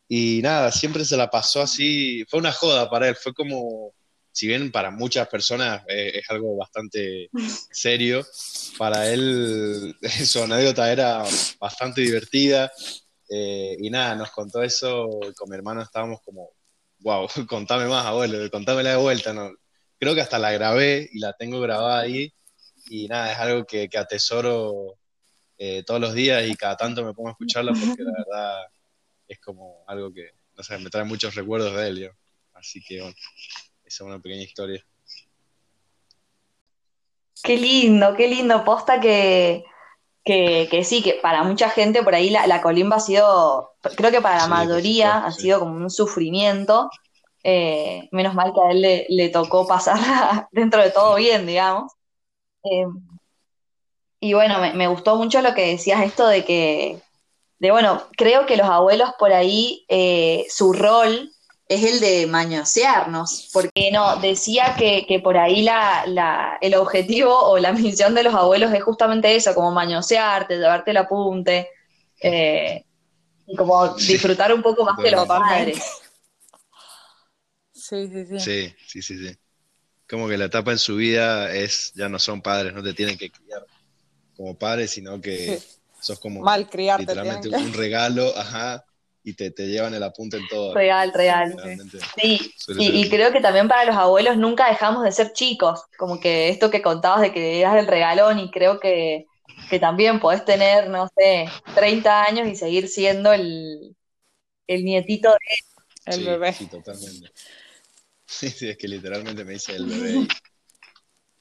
y 0.07 0.41
nada, 0.41 0.71
siempre 0.71 1.03
se 1.03 1.17
la 1.17 1.29
pasó 1.29 1.61
así, 1.61 2.23
fue 2.29 2.39
una 2.39 2.53
joda 2.53 2.89
para 2.89 3.09
él, 3.09 3.15
fue 3.15 3.33
como, 3.33 3.93
si 4.31 4.47
bien 4.47 4.71
para 4.71 4.89
muchas 4.89 5.27
personas 5.27 5.83
eh, 5.89 6.19
es 6.19 6.29
algo 6.29 6.55
bastante 6.55 7.29
serio, 7.71 8.25
para 8.77 9.11
él 9.11 9.95
su 10.25 10.41
anécdota 10.41 10.91
era 10.91 11.23
bastante 11.59 12.01
divertida. 12.01 12.71
Eh, 13.29 13.75
y 13.81 13.89
nada, 13.89 14.15
nos 14.15 14.31
contó 14.31 14.63
eso, 14.63 15.09
con 15.35 15.49
mi 15.49 15.57
hermano 15.57 15.81
estábamos 15.81 16.21
como, 16.23 16.51
wow, 16.99 17.27
contame 17.49 17.87
más, 17.87 18.05
abuelo, 18.05 18.49
contámela 18.49 18.91
de 18.91 18.95
vuelta. 18.95 19.33
¿no? 19.33 19.51
Creo 19.99 20.15
que 20.15 20.21
hasta 20.21 20.39
la 20.39 20.51
grabé 20.51 21.09
y 21.11 21.19
la 21.19 21.33
tengo 21.33 21.59
grabada 21.59 21.99
ahí. 21.99 22.33
Y 22.89 23.07
nada, 23.07 23.31
es 23.31 23.37
algo 23.39 23.65
que, 23.65 23.89
que 23.89 23.97
atesoro 23.97 24.97
eh, 25.57 25.83
todos 25.83 25.99
los 25.99 26.13
días 26.13 26.47
y 26.47 26.55
cada 26.55 26.77
tanto 26.77 27.03
me 27.03 27.13
pongo 27.13 27.29
a 27.29 27.31
escucharla 27.31 27.73
porque 27.73 28.03
la 28.03 28.11
verdad 28.11 28.67
es 29.27 29.39
como 29.39 29.83
algo 29.87 30.13
que, 30.13 30.31
no 30.55 30.63
sé, 30.63 30.77
me 30.77 30.89
trae 30.89 31.03
muchos 31.03 31.35
recuerdos 31.35 31.75
de 31.75 31.87
él, 31.87 32.11
Así 32.53 32.81
que, 32.83 33.01
bueno, 33.01 33.15
esa 33.83 34.03
es 34.03 34.07
una 34.07 34.19
pequeña 34.19 34.41
historia. 34.41 34.83
Qué 37.43 37.57
lindo, 37.57 38.15
qué 38.15 38.27
lindo, 38.27 38.63
posta 38.63 38.99
que, 38.99 39.63
que, 40.23 40.83
sí, 40.83 41.03
que 41.03 41.19
para 41.21 41.43
mucha 41.43 41.69
gente 41.69 42.03
por 42.03 42.15
ahí 42.15 42.29
la, 42.29 42.61
colimba 42.61 42.97
ha 42.97 42.99
sido, 42.99 43.73
creo 43.95 44.11
que 44.11 44.21
para 44.21 44.37
la 44.37 44.47
mayoría 44.47 45.25
ha 45.25 45.31
sido 45.31 45.59
como 45.59 45.75
un 45.75 45.89
sufrimiento. 45.89 46.89
Eh, 47.49 48.09
menos 48.11 48.33
mal 48.33 48.51
que 48.53 48.59
a 48.59 48.71
él 48.71 49.05
le, 49.07 49.29
tocó 49.29 49.65
pasar 49.65 49.97
dentro 50.51 50.81
de 50.81 50.91
todo 50.91 51.15
bien, 51.15 51.45
digamos. 51.45 51.93
Eh, 52.65 52.85
y 54.19 54.33
bueno, 54.33 54.59
me, 54.59 54.73
me, 54.73 54.87
gustó 54.89 55.15
mucho 55.15 55.41
lo 55.41 55.53
que 55.53 55.67
decías 55.67 56.03
esto 56.03 56.27
de 56.27 56.43
que, 56.43 57.01
de 57.59 57.71
bueno, 57.71 58.03
creo 58.17 58.45
que 58.45 58.57
los 58.57 58.67
abuelos 58.67 59.11
por 59.17 59.31
ahí, 59.31 59.85
eh, 59.87 60.45
su 60.49 60.73
rol 60.73 61.31
es 61.69 61.85
el 61.85 62.01
de 62.01 62.27
mañosearnos, 62.27 63.49
porque 63.53 63.91
no, 63.93 64.17
decía 64.17 64.75
que, 64.77 65.21
por 65.23 65.37
ahí 65.37 65.61
la, 65.61 66.57
el 66.59 66.75
objetivo 66.75 67.33
o 67.33 67.59
la 67.59 67.71
misión 67.71 68.13
de 68.13 68.23
los 68.23 68.35
abuelos 68.35 68.73
es 68.73 68.83
justamente 68.83 69.33
eso, 69.33 69.55
como 69.55 69.71
mañosearte, 69.71 70.57
llevarte 70.57 70.91
el 70.91 70.97
apunte. 70.97 71.69
eh, 72.21 72.83
y 73.49 73.55
como 73.55 73.87
disfrutar 73.95 74.53
un 74.53 74.61
poco 74.61 74.83
más 74.83 74.97
de 74.97 75.11
los 75.11 75.25
padres. 75.25 76.06
Sí, 77.87 78.09
sí, 78.09 78.25
sí. 78.25 78.39
Sí, 78.39 78.75
sí, 78.85 79.01
sí, 79.01 79.17
sí. 79.17 79.37
Como 80.09 80.27
que 80.27 80.37
la 80.37 80.45
etapa 80.45 80.71
en 80.73 80.77
su 80.77 80.97
vida 80.97 81.53
es, 81.55 81.93
ya 81.95 82.09
no 82.09 82.19
son 82.19 82.41
padres, 82.41 82.73
no 82.73 82.83
te 82.83 82.93
tienen 82.93 83.17
que 83.17 83.31
criar 83.31 83.65
como 84.35 84.57
padres, 84.57 84.91
sino 84.91 85.21
que 85.21 85.61
sos 86.01 86.19
como 86.19 86.41
Mal 86.41 86.69
criarte, 86.69 87.03
literalmente 87.03 87.49
un 87.49 87.73
regalo, 87.73 88.35
ajá, 88.35 88.83
y 89.23 89.35
te, 89.35 89.51
te 89.51 89.67
llevan 89.67 89.93
el 89.93 90.03
apunte 90.03 90.35
en 90.35 90.47
todo. 90.49 90.73
Real, 90.73 91.13
real. 91.13 91.55
Sí, 92.17 92.53
y, 92.77 93.09
creo 93.09 93.31
que 93.31 93.39
también 93.39 93.69
para 93.69 93.85
los 93.85 93.95
abuelos 93.95 94.35
nunca 94.35 94.69
dejamos 94.69 95.03
de 95.03 95.13
ser 95.13 95.31
chicos, 95.31 95.83
como 95.97 96.19
que 96.19 96.49
esto 96.49 96.69
que 96.69 96.81
contabas 96.81 97.21
de 97.21 97.31
que 97.31 97.61
eras 97.61 97.77
el 97.77 97.87
regalón 97.87 98.37
y 98.39 98.51
creo 98.51 98.81
que, 98.81 99.27
que 99.69 99.79
también 99.79 100.19
podés 100.19 100.43
tener, 100.43 100.89
no 100.89 101.07
sé, 101.15 101.47
30 101.73 102.23
años 102.23 102.49
y 102.49 102.55
seguir 102.57 102.89
siendo 102.89 103.31
el, 103.31 103.95
el 104.67 104.83
nietito 104.83 105.29
de... 105.29 105.37
El 106.05 106.19
Sí, 106.19 106.23
bebé. 106.23 106.53
Sí, 106.53 106.67
totalmente. 106.67 107.31
Sí, 108.27 108.49
sí, 108.49 108.67
es 108.67 108.77
que 108.77 108.89
literalmente 108.89 109.45
me 109.45 109.53
dice 109.53 109.75
el 109.75 109.85
bebé. 109.85 110.27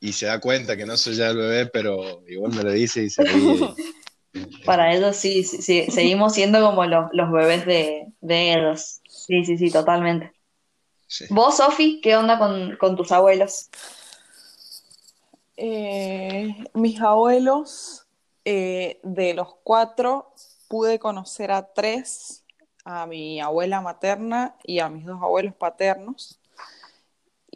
Y, 0.01 0.09
y 0.09 0.13
se 0.13 0.27
da 0.27 0.41
cuenta 0.41 0.77
que 0.77 0.87
no 0.87 0.97
soy 0.97 1.17
ya 1.17 1.31
el 1.31 1.37
bebé, 1.37 1.67
pero 1.67 2.23
igual 2.29 2.55
me 2.55 2.63
lo 2.63 2.71
dice 2.71 3.03
y 3.03 3.11
se 3.11 3.25
ríe. 3.25 3.59
Para 4.65 4.95
ellos 4.95 5.17
sí, 5.17 5.43
sí, 5.43 5.63
sí, 5.63 5.87
seguimos 5.91 6.35
siendo 6.35 6.61
como 6.61 6.85
los, 6.87 7.07
los 7.13 7.33
bebés 7.33 7.67
de, 7.67 8.07
de 8.21 8.53
ellos. 8.55 9.01
Sí, 9.09 9.45
sí, 9.45 9.59
sí, 9.59 9.71
totalmente. 9.71 10.33
Sí. 11.09 11.25
Vos, 11.31 11.57
Sofi, 11.57 12.01
¿qué 12.01 12.17
onda 12.17 12.39
con, 12.39 12.77
con 12.77 12.97
tus 12.97 13.11
abuelos? 13.11 13.69
Eh, 15.57 16.55
mis 16.75 17.01
abuelos, 17.01 18.07
eh, 18.45 19.01
de 19.03 19.35
los 19.35 19.57
cuatro, 19.65 20.33
pude 20.69 20.99
conocer 21.01 21.51
a 21.51 21.73
tres, 21.73 22.45
a 22.85 23.07
mi 23.07 23.41
abuela 23.41 23.81
materna 23.81 24.57
y 24.63 24.79
a 24.79 24.89
mis 24.89 25.05
dos 25.05 25.21
abuelos 25.21 25.55
paternos. 25.55 26.39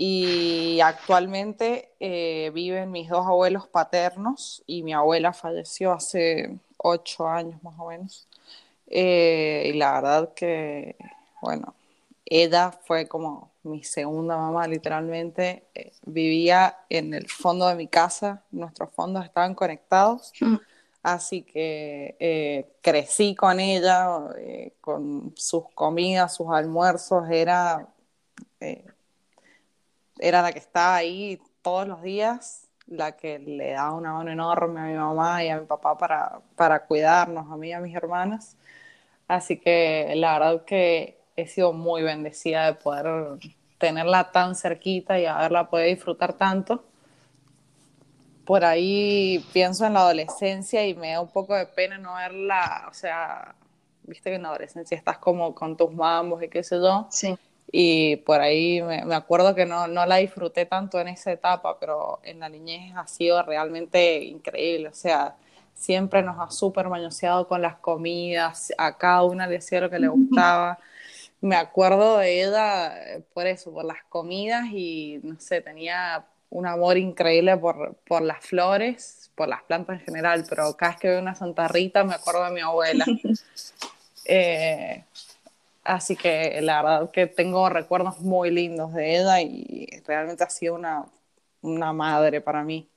Y 0.02 0.80
actualmente 0.80 1.90
eh, 2.00 2.50
viven 2.54 2.90
mis 2.90 3.10
dos 3.10 3.26
abuelos 3.26 3.68
paternos 3.68 4.62
y 4.66 4.82
mi 4.82 4.94
abuela 4.94 5.34
falleció 5.34 5.92
hace 5.92 6.56
ocho 6.78 7.28
años 7.28 7.62
más 7.62 7.74
o 7.78 7.88
menos. 7.88 8.26
Eh, 8.86 9.64
y 9.66 9.76
la 9.76 9.92
verdad 10.00 10.32
que, 10.32 10.96
bueno, 11.42 11.74
ella 12.24 12.70
fue 12.70 13.06
como 13.08 13.50
mi 13.62 13.84
segunda 13.84 14.38
mamá, 14.38 14.66
literalmente. 14.66 15.64
Eh, 15.74 15.92
vivía 16.06 16.78
en 16.88 17.12
el 17.12 17.28
fondo 17.28 17.68
de 17.68 17.74
mi 17.74 17.86
casa, 17.86 18.42
nuestros 18.52 18.88
fondos 18.94 19.22
estaban 19.26 19.54
conectados, 19.54 20.32
Mm. 20.40 20.56
así 21.02 21.42
que 21.42 22.16
eh, 22.18 22.72
crecí 22.80 23.34
con 23.34 23.60
ella, 23.60 24.18
eh, 24.38 24.72
con 24.80 25.34
sus 25.36 25.64
comidas, 25.74 26.34
sus 26.36 26.48
almuerzos, 26.50 27.28
era, 27.28 27.86
eh, 28.60 28.86
era 30.20 30.42
la 30.42 30.52
que 30.52 30.58
estaba 30.58 30.96
ahí 30.96 31.40
todos 31.62 31.88
los 31.88 32.02
días, 32.02 32.68
la 32.86 33.16
que 33.16 33.38
le 33.38 33.72
daba 33.72 33.94
una 33.94 34.12
mano 34.12 34.30
enorme 34.30 34.80
a 34.80 34.84
mi 34.84 34.94
mamá 34.94 35.44
y 35.44 35.48
a 35.48 35.60
mi 35.60 35.66
papá 35.66 35.96
para, 35.98 36.40
para 36.56 36.86
cuidarnos, 36.86 37.50
a 37.50 37.56
mí 37.56 37.68
y 37.68 37.72
a 37.72 37.80
mis 37.80 37.94
hermanas. 37.94 38.56
Así 39.28 39.58
que 39.58 40.12
la 40.16 40.38
verdad 40.38 40.64
que 40.64 41.20
he 41.36 41.46
sido 41.46 41.72
muy 41.72 42.02
bendecida 42.02 42.66
de 42.66 42.74
poder 42.74 43.38
tenerla 43.78 44.30
tan 44.30 44.54
cerquita 44.54 45.18
y 45.18 45.26
haberla 45.26 45.70
podido 45.70 45.88
disfrutar 45.88 46.34
tanto. 46.34 46.84
Por 48.44 48.64
ahí 48.64 49.44
pienso 49.52 49.86
en 49.86 49.94
la 49.94 50.00
adolescencia 50.00 50.86
y 50.86 50.94
me 50.94 51.12
da 51.12 51.20
un 51.20 51.28
poco 51.28 51.54
de 51.54 51.66
pena 51.66 51.98
no 51.98 52.14
verla, 52.14 52.86
o 52.90 52.94
sea, 52.94 53.54
viste 54.02 54.30
que 54.30 54.36
en 54.36 54.42
la 54.42 54.48
adolescencia 54.48 54.96
estás 54.96 55.18
como 55.18 55.54
con 55.54 55.76
tus 55.76 55.92
mambos 55.92 56.42
y 56.42 56.48
qué 56.48 56.64
sé 56.64 56.76
yo, 56.76 57.06
Sí. 57.10 57.38
Y 57.72 58.16
por 58.16 58.40
ahí 58.40 58.82
me, 58.82 59.04
me 59.04 59.14
acuerdo 59.14 59.54
que 59.54 59.66
no, 59.66 59.86
no 59.86 60.04
la 60.06 60.16
disfruté 60.16 60.66
tanto 60.66 60.98
en 61.00 61.08
esa 61.08 61.32
etapa, 61.32 61.78
pero 61.78 62.20
en 62.24 62.40
la 62.40 62.48
niñez 62.48 62.94
ha 62.96 63.06
sido 63.06 63.42
realmente 63.42 64.24
increíble. 64.24 64.88
O 64.88 64.94
sea, 64.94 65.36
siempre 65.74 66.22
nos 66.22 66.38
ha 66.38 66.50
súper 66.50 66.88
mañoseado 66.88 67.48
con 67.48 67.62
las 67.62 67.76
comidas, 67.76 68.72
a 68.76 68.98
cada 68.98 69.22
una 69.22 69.46
le 69.46 69.58
hacía 69.58 69.80
lo 69.80 69.90
que 69.90 69.98
le 69.98 70.08
gustaba. 70.08 70.78
Me 71.40 71.56
acuerdo 71.56 72.18
de 72.18 72.44
ella 72.44 73.14
eh, 73.14 73.22
por 73.32 73.46
eso, 73.46 73.72
por 73.72 73.84
las 73.84 74.04
comidas 74.08 74.66
y 74.72 75.20
no 75.22 75.40
sé, 75.40 75.62
tenía 75.62 76.26
un 76.50 76.66
amor 76.66 76.98
increíble 76.98 77.56
por, 77.56 77.94
por 78.06 78.20
las 78.20 78.44
flores, 78.44 79.30
por 79.34 79.48
las 79.48 79.62
plantas 79.62 80.00
en 80.00 80.04
general, 80.04 80.44
pero 80.48 80.76
cada 80.76 80.92
vez 80.92 81.00
que 81.00 81.08
veo 81.08 81.20
una 81.20 81.34
Santa 81.34 81.66
Rita 81.68 82.04
me 82.04 82.14
acuerdo 82.14 82.44
de 82.44 82.50
mi 82.50 82.60
abuela. 82.60 83.04
Eh, 84.32 85.02
Así 85.82 86.16
que 86.16 86.60
la 86.62 86.82
verdad 86.82 87.10
que 87.10 87.26
tengo 87.26 87.68
recuerdos 87.68 88.20
muy 88.20 88.50
lindos 88.50 88.92
de 88.92 89.18
ella 89.18 89.40
y 89.40 89.86
realmente 90.06 90.44
ha 90.44 90.50
sido 90.50 90.74
una, 90.74 91.06
una 91.62 91.92
madre 91.92 92.40
para 92.40 92.62
mí. 92.64 92.90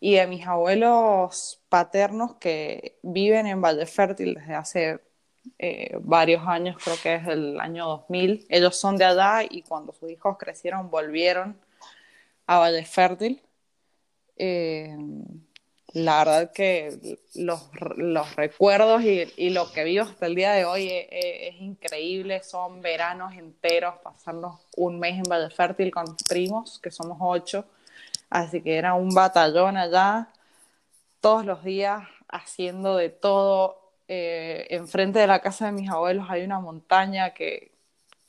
Y 0.00 0.14
de 0.16 0.26
mis 0.26 0.46
abuelos 0.46 1.62
paternos 1.68 2.36
que 2.36 2.98
viven 3.02 3.46
en 3.46 3.60
Valle 3.60 3.86
Fértil 3.86 4.34
desde 4.34 4.54
hace 4.54 5.00
eh, 5.58 5.96
varios 6.00 6.46
años, 6.46 6.76
creo 6.82 6.96
que 7.02 7.14
es 7.16 7.26
el 7.28 7.60
año 7.60 7.86
2000. 7.86 8.46
Ellos 8.48 8.76
son 8.78 8.96
de 8.96 9.04
allá 9.04 9.46
y 9.48 9.62
cuando 9.62 9.92
sus 9.92 10.10
hijos 10.10 10.36
crecieron 10.38 10.90
volvieron 10.90 11.58
a 12.46 12.58
Valle 12.58 12.84
Fértil. 12.84 13.42
Eh, 14.36 14.96
la 15.94 16.24
verdad 16.24 16.52
que 16.52 17.18
los, 17.34 17.68
los 17.96 18.36
recuerdos 18.36 19.02
y, 19.02 19.30
y, 19.36 19.50
lo 19.50 19.70
que 19.72 19.84
vivo 19.84 20.04
hasta 20.04 20.26
el 20.26 20.34
día 20.34 20.52
de 20.52 20.64
hoy 20.64 20.90
es, 20.90 21.54
increíble. 21.60 22.42
Son 22.42 22.80
veranos 22.80 23.34
enteros, 23.34 23.96
pasarnos 24.02 24.60
un 24.76 24.98
mes 24.98 25.18
en 25.18 25.24
Valle 25.24 25.50
Fértil 25.54 25.90
con 25.90 26.16
primos, 26.28 26.78
que 26.78 26.90
somos 26.90 27.18
ocho. 27.20 27.66
Así 28.30 28.62
que 28.62 28.76
era 28.76 28.94
un 28.94 29.10
batallón 29.10 29.76
allá, 29.76 30.28
todos 31.20 31.44
los 31.44 31.62
días 31.62 32.02
haciendo 32.28 32.96
de 32.96 33.10
todo. 33.10 33.78
Eh, 34.08 34.66
enfrente 34.70 35.18
de 35.18 35.26
la 35.26 35.40
casa 35.40 35.66
de 35.66 35.72
mis 35.72 35.88
abuelos 35.88 36.26
hay 36.28 36.42
una 36.42 36.58
montaña 36.60 37.32
que 37.32 37.70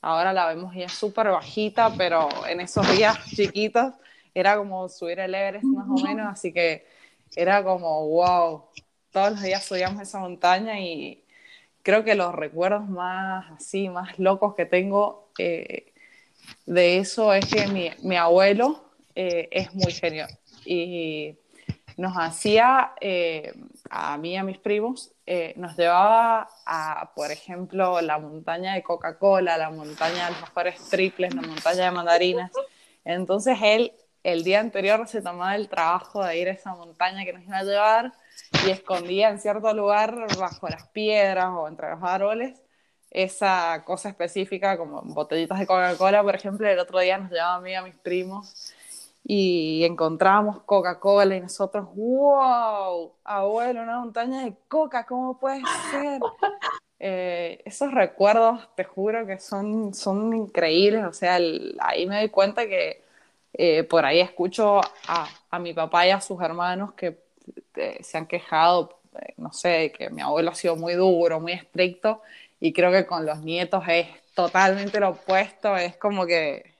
ahora 0.01 0.31
la 0.31 0.47
vemos 0.47 0.73
y 0.75 0.83
es 0.83 0.93
súper 0.93 1.29
bajita, 1.29 1.91
pero 1.97 2.29
en 2.47 2.61
esos 2.61 2.89
días 2.95 3.17
chiquitos 3.35 3.93
era 4.33 4.55
como 4.55 4.87
subir 4.89 5.19
el 5.19 5.33
Everest 5.33 5.65
más 5.65 5.87
o 5.89 6.03
menos. 6.03 6.31
Así 6.31 6.51
que 6.53 6.85
era 7.35 7.63
como, 7.63 8.07
wow, 8.07 8.65
todos 9.11 9.31
los 9.31 9.41
días 9.41 9.63
subíamos 9.63 10.01
esa 10.01 10.19
montaña 10.19 10.79
y 10.79 11.23
creo 11.83 12.03
que 12.03 12.15
los 12.15 12.33
recuerdos 12.33 12.87
más 12.87 13.51
así, 13.51 13.89
más 13.89 14.17
locos 14.17 14.55
que 14.55 14.65
tengo 14.65 15.29
eh, 15.37 15.93
de 16.65 16.97
eso 16.97 17.33
es 17.33 17.45
que 17.45 17.67
mi, 17.67 17.91
mi 18.01 18.15
abuelo 18.15 18.83
eh, 19.15 19.47
es 19.51 19.73
muy 19.73 19.91
genio 19.91 20.27
y 20.65 21.37
nos 21.97 22.13
hacía, 22.15 22.93
eh, 22.99 23.53
a 23.89 24.17
mí 24.17 24.31
y 24.31 24.37
a 24.37 24.43
mis 24.43 24.57
primos, 24.57 25.11
nos 25.55 25.77
llevaba 25.77 26.49
a, 26.65 27.11
por 27.15 27.31
ejemplo, 27.31 28.01
la 28.01 28.17
montaña 28.17 28.73
de 28.73 28.81
Coca-Cola, 28.81 29.57
la 29.57 29.69
montaña 29.69 30.15
de 30.15 30.21
alfajores 30.21 30.89
triples, 30.89 31.35
la 31.35 31.43
montaña 31.43 31.85
de 31.85 31.91
mandarinas. 31.91 32.51
Entonces 33.05 33.57
él 33.61 33.93
el 34.23 34.43
día 34.43 34.59
anterior 34.59 35.07
se 35.07 35.21
tomaba 35.21 35.55
el 35.55 35.69
trabajo 35.69 36.23
de 36.23 36.37
ir 36.37 36.47
a 36.49 36.53
esa 36.53 36.75
montaña 36.75 37.25
que 37.25 37.33
nos 37.33 37.43
iba 37.43 37.57
a 37.57 37.63
llevar 37.63 38.13
y 38.65 38.69
escondía 38.69 39.29
en 39.29 39.39
cierto 39.39 39.73
lugar 39.73 40.27
bajo 40.39 40.67
las 40.69 40.87
piedras 40.89 41.49
o 41.53 41.67
entre 41.67 41.89
los 41.91 42.03
árboles 42.03 42.63
esa 43.13 43.83
cosa 43.85 44.09
específica 44.09 44.77
como 44.77 45.01
botellitas 45.03 45.59
de 45.59 45.67
Coca-Cola, 45.67 46.23
por 46.23 46.35
ejemplo, 46.35 46.67
el 46.67 46.79
otro 46.79 46.99
día 46.99 47.17
nos 47.19 47.29
llevaba 47.29 47.55
a 47.55 47.61
mí 47.61 47.71
y 47.71 47.75
a 47.75 47.83
mis 47.83 47.95
primos 47.95 48.73
y 49.23 49.85
encontrábamos 49.85 50.63
Coca-Cola 50.63 51.35
y 51.35 51.41
nosotros, 51.41 51.87
wow, 51.95 53.13
abuelo, 53.23 53.83
una 53.83 53.99
montaña 53.99 54.43
de 54.43 54.55
Coca, 54.67 55.05
¿cómo 55.05 55.39
puede 55.39 55.61
ser? 55.91 56.19
Eh, 57.05 57.61
esos 57.65 57.91
recuerdos, 57.91 58.69
te 58.75 58.83
juro 58.83 59.27
que 59.27 59.37
son, 59.37 59.93
son 59.93 60.33
increíbles, 60.33 61.03
o 61.03 61.13
sea, 61.13 61.37
el, 61.37 61.77
ahí 61.81 62.05
me 62.05 62.17
doy 62.17 62.29
cuenta 62.29 62.65
que 62.65 63.02
eh, 63.53 63.83
por 63.83 64.05
ahí 64.05 64.19
escucho 64.19 64.81
a, 65.07 65.29
a, 65.49 65.59
mi 65.59 65.73
papá 65.73 66.07
y 66.07 66.11
a 66.11 66.21
sus 66.21 66.41
hermanos 66.41 66.93
que 66.93 67.19
eh, 67.75 67.99
se 68.01 68.17
han 68.17 68.25
quejado, 68.25 68.99
eh, 69.19 69.33
no 69.37 69.53
sé, 69.53 69.91
que 69.91 70.09
mi 70.09 70.21
abuelo 70.21 70.51
ha 70.51 70.55
sido 70.55 70.75
muy 70.75 70.93
duro, 70.93 71.39
muy 71.39 71.53
estricto, 71.53 72.21
y 72.59 72.73
creo 72.73 72.91
que 72.91 73.05
con 73.05 73.25
los 73.25 73.39
nietos 73.41 73.83
es 73.87 74.07
totalmente 74.33 74.99
lo 74.99 75.09
opuesto, 75.09 75.77
es 75.77 75.95
como 75.97 76.25
que 76.25 76.73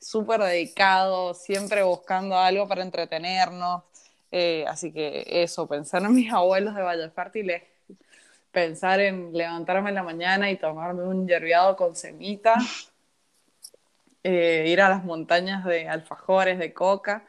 súper 0.00 0.40
dedicado, 0.40 1.34
siempre 1.34 1.82
buscando 1.82 2.36
algo 2.36 2.66
para 2.66 2.82
entretenernos. 2.82 3.82
Así 4.66 4.92
que 4.92 5.24
eso, 5.28 5.66
pensar 5.66 6.02
en 6.02 6.14
mis 6.14 6.32
abuelos 6.32 6.74
de 6.74 6.82
Valle 6.82 7.10
Fértil 7.10 7.52
pensar 8.50 9.00
en 9.00 9.32
levantarme 9.32 9.90
en 9.90 9.94
la 9.94 10.02
mañana 10.02 10.50
y 10.50 10.56
tomarme 10.56 11.04
un 11.04 11.26
yerbiado 11.26 11.76
con 11.76 11.94
semita, 11.94 12.54
eh, 14.22 14.64
ir 14.68 14.80
a 14.82 14.88
las 14.90 15.04
montañas 15.04 15.64
de 15.64 15.88
alfajores, 15.88 16.58
de 16.58 16.74
coca 16.74 17.24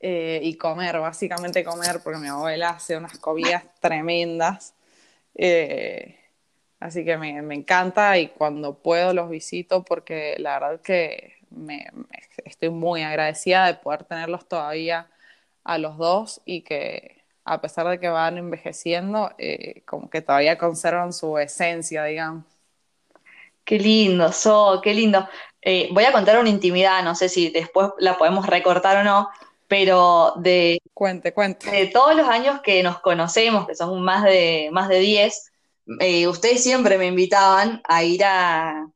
eh, 0.00 0.40
y 0.42 0.56
comer, 0.56 1.00
básicamente 1.00 1.64
comer, 1.64 2.00
porque 2.04 2.18
mi 2.20 2.28
abuela 2.28 2.70
hace 2.70 2.96
unas 2.96 3.18
comidas 3.18 3.64
tremendas. 3.80 4.74
Eh, 5.34 6.18
así 6.80 7.04
que 7.04 7.16
me, 7.18 7.42
me, 7.42 7.54
encanta 7.54 8.18
y 8.18 8.28
cuando 8.28 8.74
puedo 8.82 9.14
los 9.14 9.30
visito 9.30 9.84
porque 9.84 10.36
la 10.38 10.58
verdad 10.58 10.80
que 10.82 11.38
me, 11.50 11.86
estoy 12.44 12.70
muy 12.70 13.02
agradecida 13.02 13.66
de 13.66 13.74
poder 13.74 14.04
tenerlos 14.04 14.48
todavía 14.48 15.08
a 15.64 15.78
los 15.78 15.96
dos 15.98 16.42
y 16.44 16.62
que 16.62 17.24
a 17.44 17.60
pesar 17.60 17.88
de 17.88 18.00
que 18.00 18.08
van 18.08 18.38
envejeciendo, 18.38 19.30
como 19.86 20.10
que 20.10 20.22
todavía 20.22 20.58
conservan 20.58 21.12
su 21.12 21.38
esencia, 21.38 22.04
digamos. 22.04 22.44
Qué 23.64 23.78
lindo, 23.78 24.32
So, 24.32 24.80
qué 24.82 24.94
lindo. 24.94 25.28
Eh, 25.62 25.88
voy 25.92 26.04
a 26.04 26.12
contar 26.12 26.38
una 26.38 26.48
intimidad, 26.48 27.02
no 27.02 27.14
sé 27.14 27.28
si 27.28 27.50
después 27.50 27.90
la 27.98 28.16
podemos 28.16 28.46
recortar 28.46 28.98
o 28.98 29.04
no, 29.04 29.28
pero 29.68 30.34
de, 30.36 30.80
cuente, 30.94 31.32
cuente. 31.32 31.70
de 31.70 31.86
todos 31.86 32.14
los 32.16 32.28
años 32.28 32.60
que 32.62 32.82
nos 32.82 33.00
conocemos, 33.00 33.66
que 33.66 33.74
son 33.74 34.02
más 34.02 34.24
de, 34.24 34.70
más 34.72 34.88
de 34.88 35.00
10, 35.00 35.52
eh, 36.00 36.26
ustedes 36.28 36.62
siempre 36.62 36.98
me 36.98 37.06
invitaban 37.06 37.82
a 37.84 38.02
ir 38.02 38.24
a, 38.24 38.86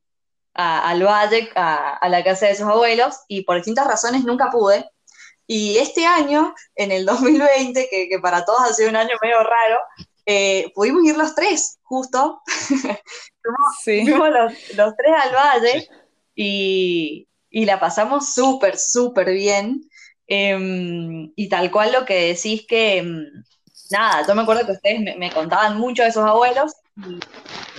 al 0.53 1.03
Valle, 1.03 1.49
a, 1.55 2.07
la 2.09 2.23
casa 2.23 2.47
de 2.47 2.55
sus 2.55 2.67
abuelos, 2.67 3.21
y 3.27 3.43
por 3.43 3.57
distintas 3.57 3.87
razones 3.87 4.23
nunca 4.23 4.49
pude. 4.49 4.89
Y 5.47 5.77
este 5.77 6.05
año, 6.05 6.55
en 6.75 6.91
el 6.91 7.05
2020, 7.05 7.87
que, 7.89 8.09
que 8.09 8.19
para 8.19 8.43
todos 8.45 8.61
ha 8.61 8.73
sido 8.73 8.89
un 8.89 8.95
año 8.95 9.15
medio 9.21 9.43
raro, 9.43 9.77
eh, 10.25 10.71
pudimos 10.73 11.03
ir 11.03 11.17
los 11.17 11.35
tres, 11.35 11.77
justo. 11.83 12.41
Fuimos 13.83 14.29
los, 14.29 14.95
tres 14.95 15.15
al 15.21 15.35
valle 15.35 15.87
y, 16.35 17.27
la 17.51 17.79
pasamos 17.79 18.33
súper, 18.33 18.77
súper 18.77 19.31
bien. 19.31 19.89
Em, 20.27 21.31
y 21.35 21.49
tal 21.49 21.71
cual 21.71 21.91
lo 21.93 22.05
que 22.05 22.33
decís 22.33 22.65
que, 22.67 22.97
em, 22.97 23.25
nada, 23.91 24.25
yo 24.27 24.35
me 24.35 24.41
acuerdo 24.41 24.65
que 24.65 24.73
ustedes 24.73 25.17
me, 25.17 25.31
contaban 25.31 25.77
mucho 25.77 26.03
de 26.03 26.11
sus 26.11 26.23
abuelos 26.23 26.73